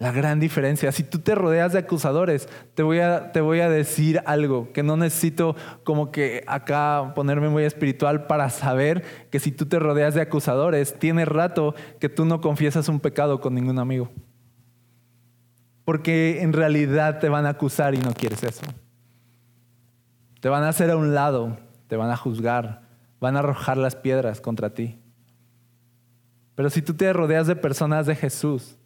[0.00, 0.90] La gran diferencia.
[0.92, 4.82] Si tú te rodeas de acusadores, te voy, a, te voy a decir algo que
[4.82, 10.14] no necesito como que acá ponerme muy espiritual para saber que si tú te rodeas
[10.14, 14.10] de acusadores, tiene rato que tú no confiesas un pecado con ningún amigo.
[15.84, 18.62] Porque en realidad te van a acusar y no quieres eso.
[20.40, 21.58] Te van a hacer a un lado,
[21.88, 22.88] te van a juzgar,
[23.20, 24.98] van a arrojar las piedras contra ti.
[26.54, 28.78] Pero si tú te rodeas de personas de Jesús,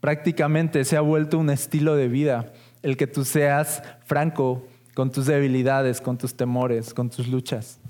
[0.00, 5.26] prácticamente se ha vuelto un estilo de vida el que tú seas franco con tus
[5.26, 7.80] debilidades, con tus temores, con tus luchas.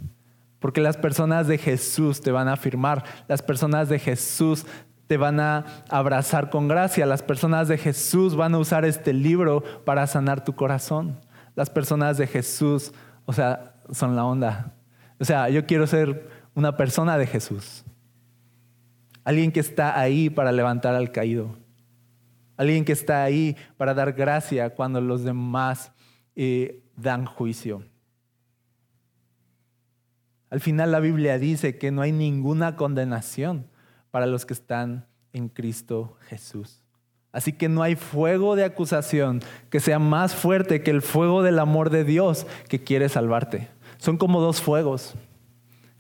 [0.59, 4.67] Porque las personas de Jesús te van a afirmar, las personas de Jesús
[5.07, 9.63] te van a abrazar con gracia, las personas de Jesús van a usar este libro
[9.85, 11.21] para sanar tu corazón.
[11.55, 12.93] Las personas de Jesús,
[13.25, 14.75] o sea, son la onda.
[15.21, 17.85] O sea, yo quiero ser una persona de Jesús.
[19.25, 21.57] Alguien que está ahí para levantar al caído.
[22.57, 25.93] Alguien que está ahí para dar gracia cuando los demás
[26.35, 27.83] eh, dan juicio.
[30.51, 33.67] Al final la Biblia dice que no hay ninguna condenación
[34.11, 36.83] para los que están en Cristo Jesús.
[37.33, 41.59] Así que no hay fuego de acusación que sea más fuerte que el fuego del
[41.59, 43.69] amor de Dios que quiere salvarte.
[43.99, 45.15] Son como dos fuegos,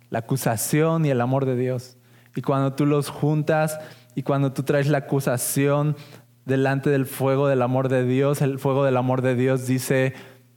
[0.09, 1.99] la acusación y el amor de Dios.
[2.35, 3.79] Y cuando tú los juntas
[4.14, 5.97] y cuando tú traes la acusación
[6.46, 10.14] delante del fuego del amor de Dios, el fuego del amor de Dios dice,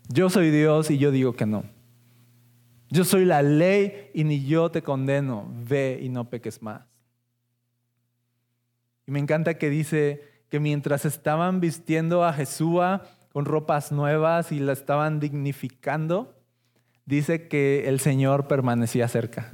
[0.07, 1.65] yo soy Dios y yo digo que no.
[2.89, 6.83] Yo soy la ley y ni yo te condeno, ve y no peques más.
[9.05, 12.81] Y me encanta que dice que mientras estaban vistiendo a Jesús
[13.31, 16.35] con ropas nuevas y la estaban dignificando,
[17.05, 19.53] dice que el Señor permanecía cerca.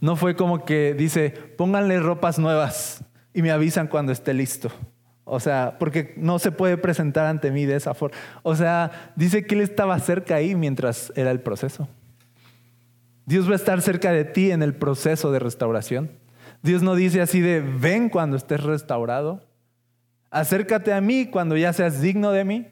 [0.00, 4.70] No fue como que dice, pónganle ropas nuevas y me avisan cuando esté listo.
[5.24, 8.16] O sea, porque no se puede presentar ante mí de esa forma.
[8.42, 11.88] O sea, dice que Él estaba cerca ahí mientras era el proceso.
[13.24, 16.10] Dios va a estar cerca de ti en el proceso de restauración.
[16.62, 19.46] Dios no dice así de, ven cuando estés restaurado.
[20.30, 22.68] Acércate a mí cuando ya seas digno de mí.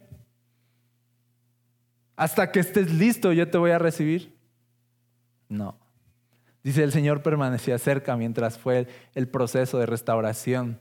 [2.17, 4.37] Hasta que estés listo yo te voy a recibir.
[5.49, 5.79] No.
[6.63, 10.81] Dice el Señor permanecía cerca mientras fue el proceso de restauración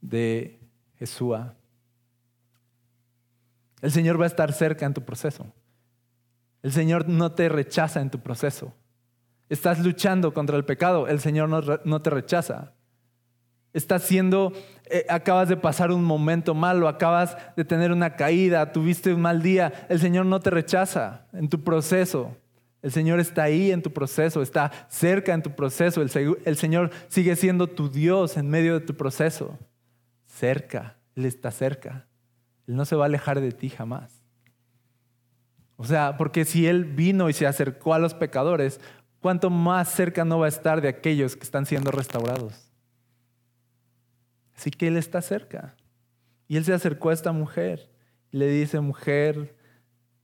[0.00, 0.59] de
[1.00, 1.38] Jesús.
[3.80, 5.46] El Señor va a estar cerca en tu proceso.
[6.62, 8.74] El Señor no te rechaza en tu proceso.
[9.48, 12.74] Estás luchando contra el pecado, el Señor no, te rechaza.
[13.72, 14.52] Estás siendo,
[14.84, 19.42] eh, acabas de pasar un momento malo, acabas de tener una caída, tuviste un mal
[19.42, 22.36] día, el Señor no te rechaza en tu proceso.
[22.82, 26.02] El Señor está ahí en tu proceso, está cerca en tu proceso.
[26.02, 29.58] el Señor sigue siendo tu Dios en medio de tu proceso
[30.40, 32.06] cerca, Él está cerca.
[32.66, 34.22] Él no se va a alejar de ti jamás.
[35.76, 38.80] O sea, porque si Él vino y se acercó a los pecadores,
[39.20, 42.70] ¿cuánto más cerca no va a estar de aquellos que están siendo restaurados?
[44.56, 45.74] Así que Él está cerca.
[46.48, 47.90] Y Él se acercó a esta mujer
[48.32, 49.56] y le dice, mujer,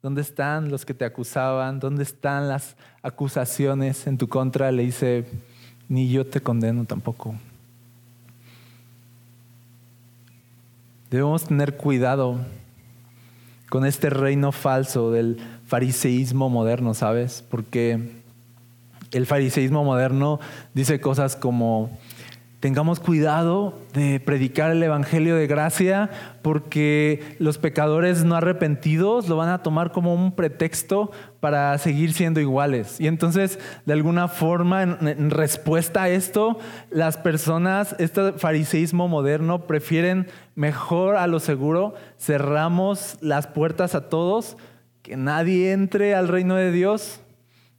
[0.03, 1.79] ¿dónde están los que te acusaban?
[1.79, 4.73] ¿Dónde están las acusaciones en tu contra?
[4.73, 5.27] Le dice,
[5.89, 7.35] ni yo te condeno tampoco.
[11.11, 12.41] Debemos tener cuidado
[13.69, 17.45] con este reino falso del fariseísmo moderno, ¿sabes?
[17.49, 18.11] Porque
[19.13, 20.41] el fariseísmo moderno
[20.75, 21.97] dice cosas como
[22.61, 26.09] Tengamos cuidado de predicar el Evangelio de gracia
[26.41, 32.41] porque los pecadores no arrepentidos lo van a tomar como un pretexto para seguir siendo
[32.41, 32.99] iguales.
[32.99, 36.59] Y entonces, de alguna forma, en, respuesta a esto,
[36.91, 44.57] las personas, este fariseísmo moderno, prefieren mejor a lo seguro, cerramos las puertas a todos,
[45.03, 47.21] que nadie entre al reino de Dios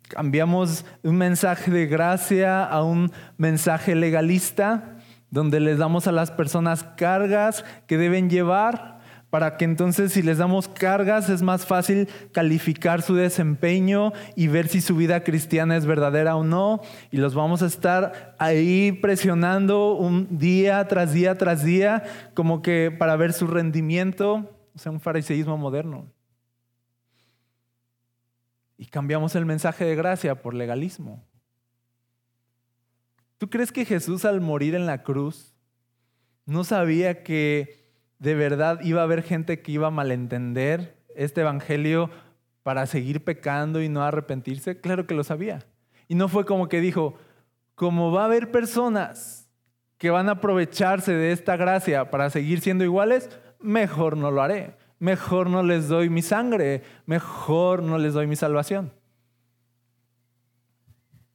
[0.07, 4.97] Cambiamos un mensaje de gracia a un mensaje legalista,
[5.29, 8.97] donde les damos a las personas cargas que deben llevar,
[9.29, 14.69] para que entonces si les damos cargas es más fácil calificar su desempeño y ver
[14.69, 16.79] si su vida cristiana es verdadera o no.
[17.11, 22.03] Y los vamos a estar ahí presionando un día tras día tras día
[22.33, 26.05] como que para ver su rendimiento, o sea, un fariseísmo moderno.
[28.77, 31.25] Y cambiamos el mensaje de gracia por legalismo.
[33.37, 35.55] ¿Tú crees que Jesús al morir en la cruz
[36.45, 42.09] no sabía que de verdad iba a haber gente que iba a malentender este evangelio
[42.63, 44.79] para seguir pecando y no arrepentirse?
[44.79, 45.65] Claro que lo sabía.
[46.07, 47.17] Y no fue como que dijo,
[47.75, 49.49] como va a haber personas
[49.97, 54.76] que van a aprovecharse de esta gracia para seguir siendo iguales, mejor no lo haré.
[54.99, 58.91] Mejor no les doy mi sangre, mejor no les doy mi salvación.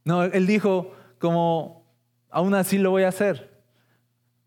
[0.04, 1.86] No, él dijo como,
[2.30, 3.52] aún así lo voy a hacer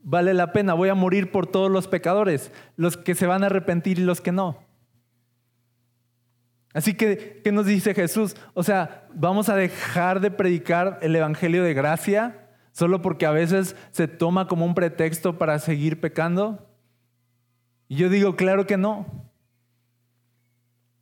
[0.05, 3.47] vale la pena, voy a morir por todos los pecadores, los que se van a
[3.47, 4.63] arrepentir y los que no.
[6.73, 8.35] Así que, ¿qué nos dice Jesús?
[8.53, 13.75] O sea, vamos a dejar de predicar el Evangelio de gracia solo porque a veces
[13.91, 16.69] se toma como un pretexto para seguir pecando.
[17.87, 19.05] Y yo digo, claro que no.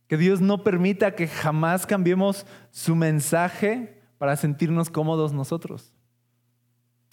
[0.06, 5.94] Que Dios no permita que jamás cambiemos su mensaje para sentirnos cómodos nosotros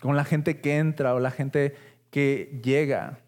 [0.01, 1.75] con la gente que entra o la gente
[2.09, 3.19] que llega.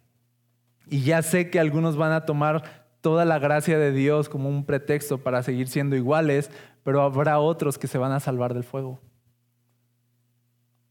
[0.89, 4.65] Y ya sé que algunos van a tomar toda la gracia de Dios como un
[4.65, 6.49] pretexto para seguir siendo iguales,
[6.83, 8.99] pero habrá otros que se van a salvar del fuego.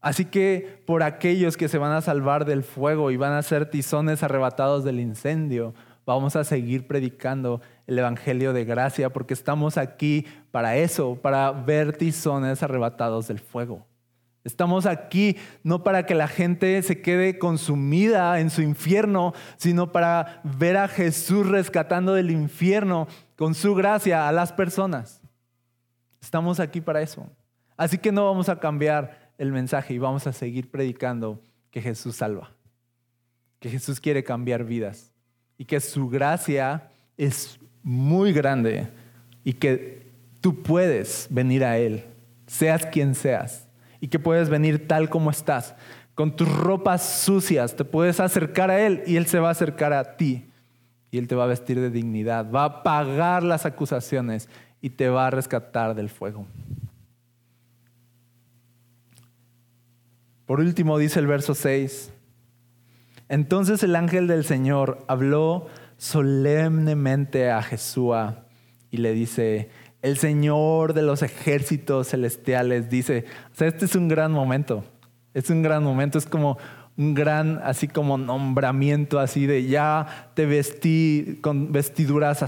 [0.03, 3.69] Así que por aquellos que se van a salvar del fuego y van a ser
[3.69, 5.73] tizones arrebatados del incendio,
[6.05, 11.95] vamos a seguir predicando el Evangelio de gracia porque estamos aquí para eso, para ver
[11.95, 13.87] tizones arrebatados del fuego.
[14.43, 20.41] Estamos aquí no para que la gente se quede consumida en su infierno, sino para
[20.43, 25.21] ver a Jesús rescatando del infierno con su gracia a las personas.
[26.21, 27.25] Estamos aquí para eso.
[27.77, 32.17] Así que no vamos a cambiar el mensaje y vamos a seguir predicando que Jesús
[32.17, 32.51] salva,
[33.59, 35.11] que Jesús quiere cambiar vidas
[35.57, 38.89] y que su gracia es muy grande
[39.43, 40.11] y que
[40.41, 42.05] tú puedes venir a Él,
[42.47, 43.67] seas quien seas
[43.99, 45.75] y que puedes venir tal como estás,
[46.15, 49.93] con tus ropas sucias, te puedes acercar a Él y Él se va a acercar
[49.93, 50.49] a ti
[51.09, 54.49] y Él te va a vestir de dignidad, va a pagar las acusaciones
[54.81, 56.45] y te va a rescatar del fuego.
[60.45, 62.11] Por último dice el verso 6,
[63.29, 65.67] entonces el ángel del Señor habló
[65.97, 68.15] solemnemente a Jesús
[68.91, 69.69] y le dice,
[70.01, 73.23] el Señor de los ejércitos celestiales dice,
[73.53, 74.83] o sea, este es un gran momento,
[75.33, 76.57] es un gran momento, es como
[76.97, 82.39] un gran, así como nombramiento, así de ya te vestí con vestiduras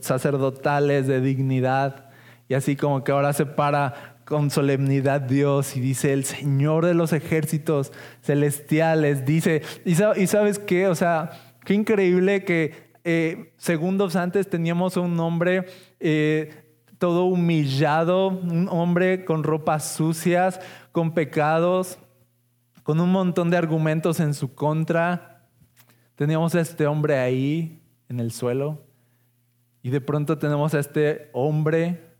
[0.00, 2.10] sacerdotales de dignidad,
[2.48, 6.94] y así como que ahora se para con solemnidad Dios y dice, el Señor de
[6.94, 11.30] los ejércitos celestiales, dice, y, sabes qué, o sea,
[11.64, 15.66] qué increíble que eh, segundos antes teníamos un nombre
[16.00, 16.64] eh,
[16.98, 20.60] todo humillado, un hombre con ropas sucias,
[20.90, 21.98] con pecados,
[22.82, 25.48] con un montón de argumentos en su contra.
[26.14, 28.86] Teníamos a este hombre ahí en el suelo
[29.82, 32.13] y de pronto tenemos a este hombre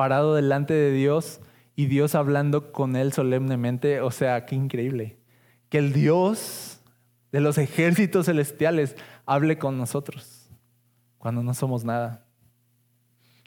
[0.00, 1.42] parado delante de Dios
[1.76, 4.00] y Dios hablando con él solemnemente.
[4.00, 5.18] O sea, qué increíble.
[5.68, 6.80] Que el Dios
[7.32, 8.96] de los ejércitos celestiales
[9.26, 10.48] hable con nosotros
[11.18, 12.24] cuando no somos nada.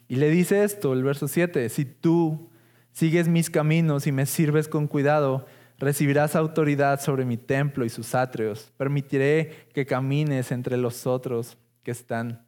[0.06, 2.50] Y le dice esto, el verso 7, si tú
[2.92, 5.46] sigues mis caminos y me sirves con cuidado,
[5.76, 8.72] recibirás autoridad sobre mi templo y sus atrios.
[8.76, 12.46] Permitiré que camines entre los otros que están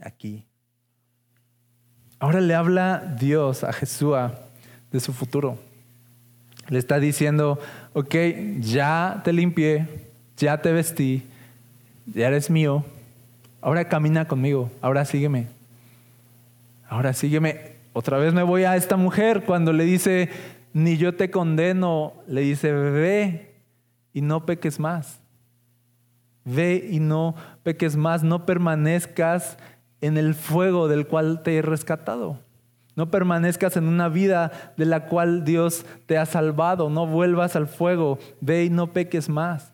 [0.00, 0.49] aquí.
[2.20, 4.14] Ahora le habla Dios a Jesús
[4.92, 5.58] de su futuro.
[6.68, 7.58] Le está diciendo,
[7.94, 8.14] ok,
[8.60, 9.88] ya te limpié,
[10.36, 11.26] ya te vestí,
[12.14, 12.84] ya eres mío,
[13.62, 15.46] ahora camina conmigo, ahora sígueme.
[16.90, 17.72] Ahora sígueme.
[17.94, 20.28] Otra vez me voy a esta mujer cuando le dice,
[20.74, 23.54] ni yo te condeno, le dice, ve
[24.12, 25.20] y no peques más.
[26.44, 29.56] Ve y no peques más, no permanezcas
[30.00, 32.38] en el fuego del cual te he rescatado.
[32.96, 36.90] No permanezcas en una vida de la cual Dios te ha salvado.
[36.90, 38.18] No vuelvas al fuego.
[38.40, 39.72] Ve y no peques más.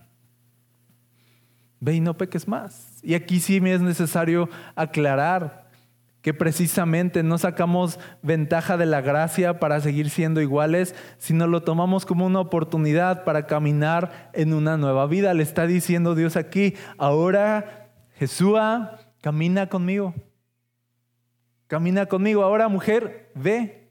[1.81, 3.01] Ve y no peques más.
[3.03, 5.67] Y aquí sí me es necesario aclarar
[6.23, 12.05] que precisamente no sacamos ventaja de la gracia para seguir siendo iguales, sino lo tomamos
[12.05, 15.35] como una oportunidad para caminar en una nueva vida.
[15.35, 20.15] Le está diciendo Dios aquí, ahora Jesúa, camina conmigo.
[21.67, 22.45] Camina conmigo.
[22.45, 23.91] Ahora, mujer, ve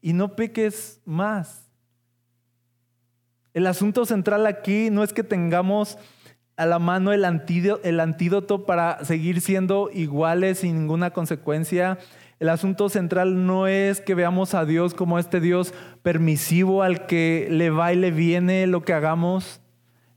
[0.00, 1.68] y no peques más.
[3.52, 5.98] El asunto central aquí no es que tengamos
[6.56, 11.98] a la mano el antídoto, para seguir siendo iguales sin ninguna consecuencia.
[12.38, 17.48] El asunto central no es que veamos a Dios como este Dios permisivo al que
[17.50, 19.60] le va y le viene lo que hagamos.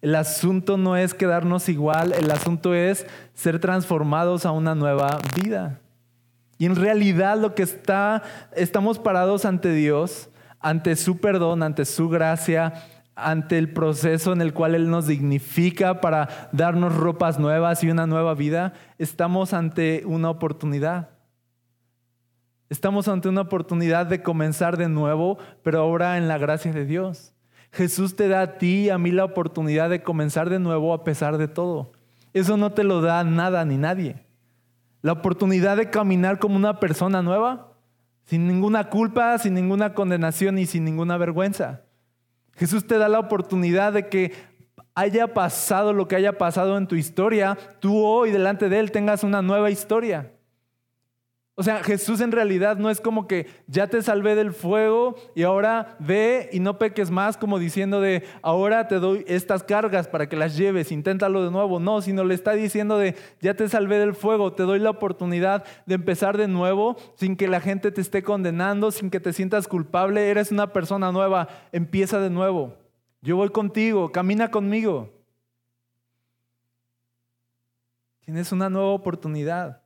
[0.02, 5.82] El asunto no es quedarnos igual, el asunto es ser transformados a una nueva vida.
[6.58, 8.24] Y en realidad lo que está,
[8.56, 10.30] estamos parados ante Dios,
[10.60, 12.74] ante su perdón, ante su gracia,
[13.16, 18.08] ante el proceso en el cual Él nos dignifica para darnos ropas nuevas y una
[18.08, 21.10] nueva vida, estamos ante una oportunidad.
[22.70, 27.34] Estamos ante una oportunidad de comenzar de nuevo, pero ahora en la gracia de Dios.
[27.72, 31.03] Jesús te da a ti y a mí la oportunidad de comenzar de nuevo a
[31.03, 31.91] pesar de todo.
[32.34, 34.26] Eso no te lo da nada ni nadie.
[35.01, 37.74] La oportunidad de caminar como una persona nueva,
[38.26, 41.82] sin ninguna culpa, sin ninguna condenación y sin ninguna vergüenza.
[42.55, 44.34] Jesús te da la oportunidad de que
[44.93, 49.24] haya pasado lo que haya pasado en tu historia, tú hoy delante de Él tengas
[49.24, 50.34] una nueva historia.
[51.60, 55.43] O sea, Jesús en realidad no es como que ya te salvé del fuego y
[55.43, 60.30] ahora ve y no peques más, como diciendo de ahora te doy estas cargas para
[60.30, 61.82] que las lleves, inténtalo de nuevo.
[61.82, 65.66] No, sino le está diciendo de ya te salvé del fuego, te doy la oportunidad
[65.86, 69.68] de empezar de nuevo sin que la gente te esté condenando, sin que te sientas
[69.68, 70.30] culpable.
[70.30, 72.78] Eres una persona nueva, empieza de nuevo.
[73.22, 75.10] Yo voy contigo, camina conmigo.
[78.22, 79.78] Tienes una nueva oportunidad.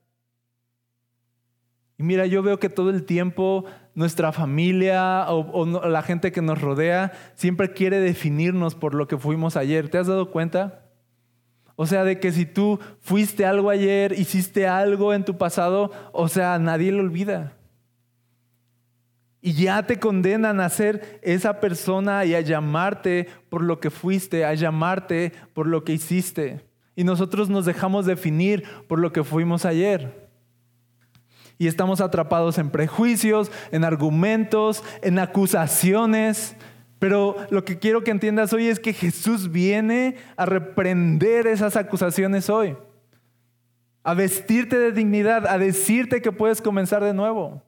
[2.03, 3.63] Mira, yo veo que todo el tiempo
[3.95, 9.55] nuestra familia o, la gente que nos rodea siempre quiere definirnos por lo que fuimos
[9.55, 9.87] ayer.
[9.87, 10.89] ¿Te has dado cuenta?
[11.77, 16.27] O sea, de que si tú fuiste algo ayer, hiciste algo en tu pasado, o
[16.27, 17.53] sea, nadie lo olvida.
[19.39, 24.43] Y ya te condenan a ser esa persona y a llamarte por lo que fuiste,
[24.43, 26.65] a llamarte por lo que hiciste.
[26.97, 30.22] Y nosotros nos dejamos definir por lo que fuimos ayer
[31.64, 36.57] y estamos atrapados en prejuicios, en argumentos, en acusaciones.
[36.99, 42.49] Pero lo que quiero que entiendas hoy es que Jesús viene a reprender esas acusaciones
[42.49, 42.76] hoy,
[44.03, 47.64] a vestirte de dignidad, a decirte que puedes comenzar de nuevo.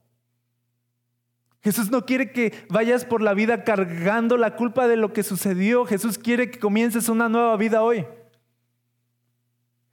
[1.64, 5.86] Jesús no quiere que vayas por la vida cargando la culpa de lo que sucedió.
[5.86, 8.06] Jesús quiere que comiences una nueva vida hoy.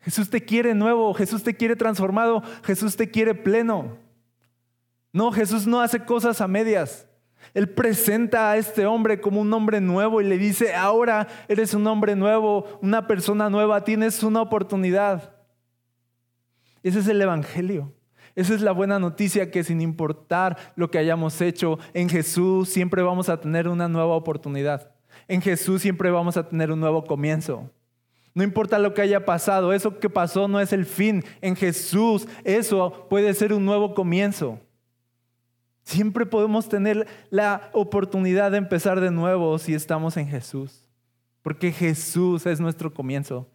[0.02, 3.96] Jesús te quiere nuevo, Jesús te quiere transformado, Jesús te quiere pleno.
[5.12, 7.06] No, Jesús no hace cosas a medias.
[7.54, 11.86] Él presenta a este hombre como un hombre nuevo y le dice, ahora eres un
[11.86, 15.34] hombre nuevo, una persona nueva, tienes una oportunidad.
[16.82, 17.92] Ese es el Evangelio.
[18.34, 23.02] Esa es la buena noticia que sin importar lo que hayamos hecho, en Jesús siempre
[23.02, 24.90] vamos a tener una nueva oportunidad.
[25.28, 27.70] En Jesús siempre vamos a tener un nuevo comienzo.
[28.34, 31.24] No importa lo que haya pasado, eso que pasó no es el fin.
[31.40, 34.58] En Jesús eso puede ser un nuevo comienzo.
[35.84, 40.88] Siempre podemos tener la oportunidad de empezar de nuevo si estamos en Jesús.
[41.42, 43.48] Porque Jesús es nuestro comienzo.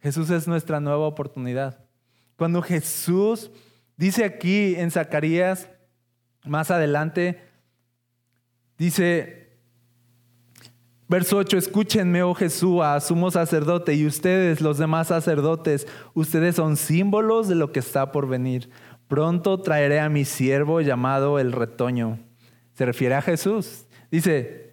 [0.00, 1.84] Jesús es nuestra nueva oportunidad.
[2.36, 3.50] Cuando Jesús
[3.96, 5.70] dice aquí en Zacarías,
[6.44, 7.40] más adelante,
[8.76, 9.41] dice,
[11.12, 17.48] Verso 8, escúchenme, oh Jesús, sumo sacerdote, y ustedes, los demás sacerdotes, ustedes son símbolos
[17.48, 18.70] de lo que está por venir.
[19.08, 22.18] Pronto traeré a mi siervo llamado el retoño.
[22.72, 23.84] Se refiere a Jesús.
[24.10, 24.72] Dice,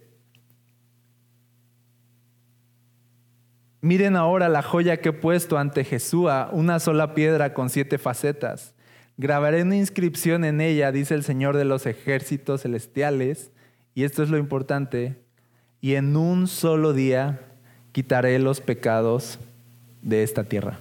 [3.82, 8.76] miren ahora la joya que he puesto ante Jesús, una sola piedra con siete facetas.
[9.18, 13.52] Grabaré una inscripción en ella, dice el Señor de los ejércitos celestiales,
[13.94, 15.28] y esto es lo importante,
[15.82, 17.40] y en un solo día
[17.92, 19.40] quitaré los pecados
[20.02, 20.80] de esta tierra.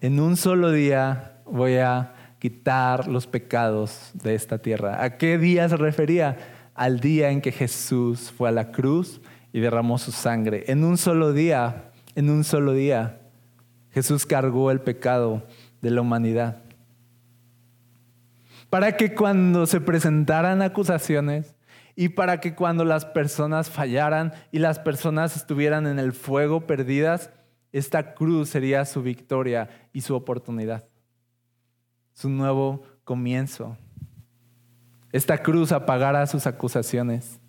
[0.00, 5.02] En un solo día voy a quitar los pecados de esta tierra.
[5.02, 6.38] ¿A qué día se refería?
[6.74, 9.20] Al día en que Jesús fue a la cruz
[9.52, 10.64] y derramó su sangre.
[10.68, 13.20] En un solo día, en un solo día,
[13.92, 15.42] Jesús cargó el pecado
[15.82, 16.62] de la humanidad.
[18.70, 21.54] Para que cuando se presentaran acusaciones,
[21.96, 27.30] y para que cuando las personas fallaran y las personas estuvieran en el fuego perdidas,
[27.72, 30.88] esta cruz sería su victoria y su oportunidad,
[32.12, 33.76] su nuevo comienzo.
[35.12, 37.40] Esta cruz apagará sus acusaciones.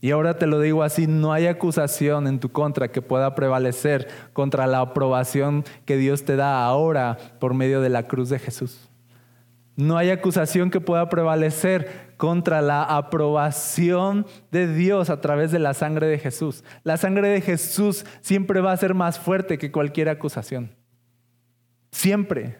[0.00, 4.08] Y ahora te lo digo así, no hay acusación en tu contra que pueda prevalecer
[4.32, 8.88] contra la aprobación que Dios te da ahora por medio de la cruz de Jesús.
[9.74, 15.74] No hay acusación que pueda prevalecer contra la aprobación de Dios a través de la
[15.74, 16.64] sangre de Jesús.
[16.82, 20.74] La sangre de Jesús siempre va a ser más fuerte que cualquier acusación.
[21.90, 22.58] Siempre.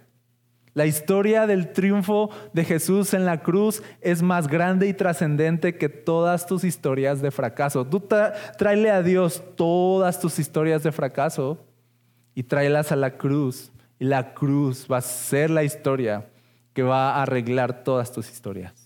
[0.74, 5.88] La historia del triunfo de Jesús en la cruz es más grande y trascendente que
[5.88, 7.86] todas tus historias de fracaso.
[7.86, 8.06] Tú
[8.58, 11.64] tráele a Dios todas tus historias de fracaso
[12.34, 13.72] y tráelas a la cruz.
[13.98, 16.26] Y la cruz va a ser la historia
[16.74, 18.85] que va a arreglar todas tus historias.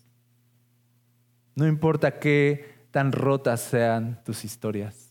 [1.55, 5.11] No importa qué tan rotas sean tus historias.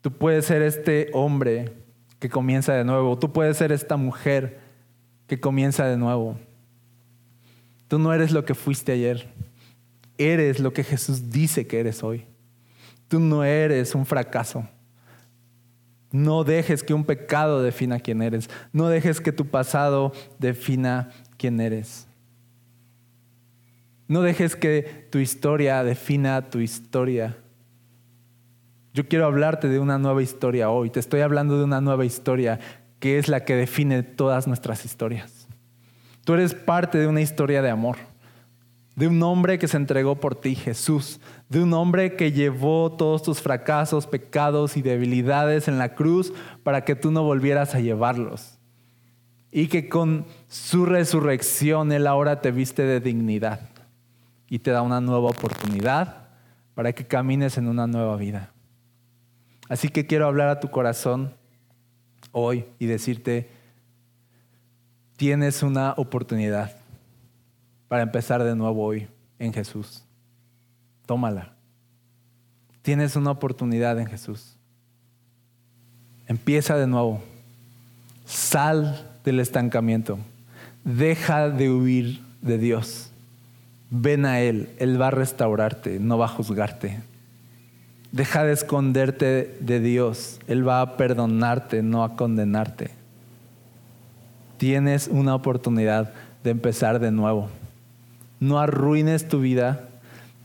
[0.00, 1.72] Tú puedes ser este hombre
[2.18, 3.18] que comienza de nuevo.
[3.18, 4.60] Tú puedes ser esta mujer
[5.26, 6.38] que comienza de nuevo.
[7.88, 9.28] Tú no eres lo que fuiste ayer.
[10.18, 12.26] Eres lo que Jesús dice que eres hoy.
[13.08, 14.68] Tú no eres un fracaso.
[16.10, 18.50] No dejes que un pecado defina quién eres.
[18.72, 22.06] No dejes que tu pasado defina quién eres.
[24.12, 27.38] No dejes que tu historia defina tu historia.
[28.92, 30.90] Yo quiero hablarte de una nueva historia hoy.
[30.90, 32.60] Te estoy hablando de una nueva historia
[33.00, 35.48] que es la que define todas nuestras historias.
[36.26, 37.96] Tú eres parte de una historia de amor,
[38.96, 43.22] de un hombre que se entregó por ti, Jesús, de un hombre que llevó todos
[43.22, 48.58] tus fracasos, pecados y debilidades en la cruz para que tú no volvieras a llevarlos.
[49.50, 53.71] Y que con su resurrección Él ahora te viste de dignidad
[54.52, 56.28] y te da una nueva oportunidad
[56.74, 58.50] para que camines en una nueva vida.
[59.70, 61.32] Así que quiero hablar a tu corazón
[62.32, 63.48] hoy y decirte,
[65.16, 66.76] tienes una oportunidad
[67.88, 70.04] para empezar de nuevo hoy en Jesús.
[71.06, 71.54] Tómala.
[72.82, 74.58] Tienes una oportunidad en Jesús.
[76.26, 77.22] Empieza de nuevo.
[78.26, 80.18] Sal del estancamiento.
[80.84, 83.11] Deja de huir de Dios.
[83.94, 84.70] Ven a Él.
[84.78, 87.00] Él va a restaurarte, no va a juzgarte.
[88.10, 90.40] Deja de esconderte de Dios.
[90.48, 92.90] Él va a perdonarte, no a condenarte.
[94.56, 97.50] Tienes una oportunidad de empezar de nuevo.
[98.40, 99.88] No arruines tu vida.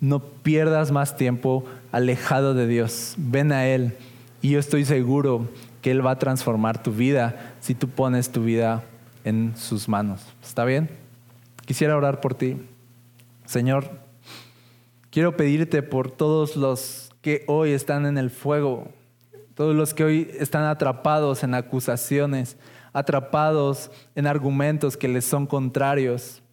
[0.01, 3.15] No pierdas más tiempo alejado de Dios.
[3.15, 3.95] Ven a Él.
[4.41, 5.47] Y yo estoy seguro
[5.81, 8.83] que Él va a transformar tu vida si tú pones tu vida
[9.23, 10.21] en sus manos.
[10.43, 10.89] ¿Está bien?
[11.65, 12.57] Quisiera orar por ti.
[13.47, 13.89] Señor,
[15.09, 18.89] quiero pedirte por todos los que hoy están en el fuego,
[19.53, 22.57] todos los que hoy están atrapados en acusaciones,
[22.91, 26.43] atrapados en argumentos que les son contrarios,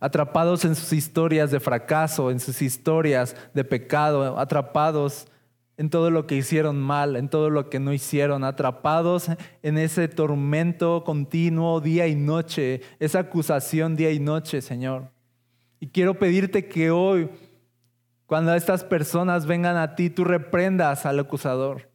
[0.00, 5.28] atrapados en sus historias de fracaso, en sus historias de pecado, atrapados
[5.78, 9.28] en todo lo que hicieron mal, en todo lo que no hicieron, atrapados
[9.62, 15.21] en ese tormento continuo día y noche, esa acusación día y noche, Señor.
[15.82, 17.28] Y quiero pedirte que hoy
[18.26, 21.90] cuando estas personas vengan a ti, tú reprendas al acusador.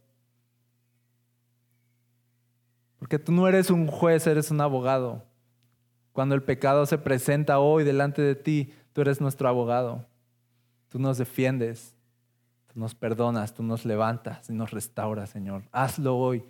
[3.00, 5.24] Porque tú no eres un juez, eres un abogado.
[6.12, 10.06] Cuando el pecado se presenta hoy delante de ti, tú eres nuestro abogado.
[10.90, 11.96] Tú nos defiendes,
[12.74, 15.64] tú nos perdonas, tú nos levantas y nos restauras, Señor.
[15.72, 16.44] Hazlo hoy.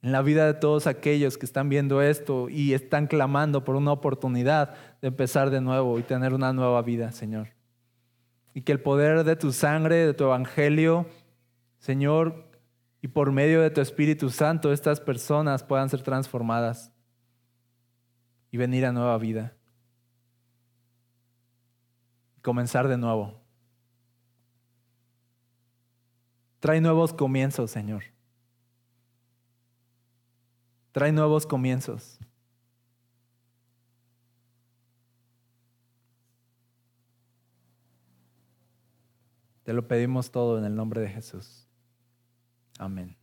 [0.00, 3.90] En la vida de todos aquellos que están viendo esto y están clamando por una
[3.90, 7.48] oportunidad de empezar de nuevo y tener una nueva vida, Señor
[8.54, 11.06] y que el poder de tu sangre, de tu evangelio,
[11.78, 12.50] Señor,
[13.00, 16.92] y por medio de tu Espíritu Santo, estas personas puedan ser transformadas
[18.50, 19.56] y venir a nueva vida.
[22.42, 23.40] Comenzar de nuevo.
[26.58, 28.04] Trae nuevos comienzos, Señor.
[30.92, 32.18] Trae nuevos comienzos.
[39.70, 41.68] Te lo pedimos todo en el nombre de Jesús.
[42.76, 43.16] Amén.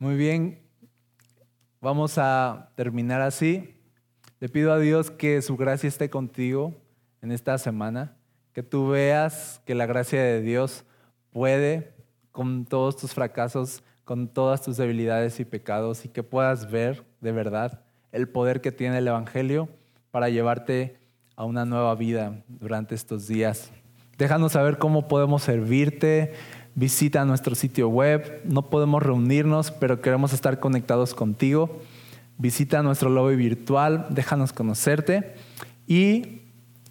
[0.00, 0.60] Muy bien,
[1.80, 3.72] vamos a terminar así.
[4.40, 6.74] Le pido a Dios que su gracia esté contigo
[7.22, 8.16] en esta semana,
[8.52, 10.84] que tú veas que la gracia de Dios
[11.30, 11.94] puede,
[12.32, 17.32] con todos tus fracasos, con todas tus debilidades y pecados, y que puedas ver de
[17.32, 17.80] verdad
[18.12, 19.68] el poder que tiene el Evangelio
[20.10, 20.98] para llevarte
[21.36, 23.70] a una nueva vida durante estos días.
[24.16, 26.32] Déjanos saber cómo podemos servirte.
[26.74, 28.40] visita nuestro sitio web.
[28.44, 31.80] No podemos reunirnos, pero queremos estar conectados contigo.
[32.38, 35.34] Visita nuestro lobby virtual, déjanos conocerte
[35.86, 36.42] y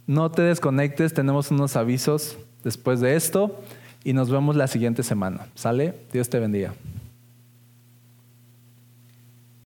[0.06, 3.62] no te desconectes, tenemos unos avisos después de esto
[4.04, 5.48] y nos vemos la siguiente semana.
[5.56, 5.94] ¿Sale?
[6.12, 6.74] Dios te bendiga.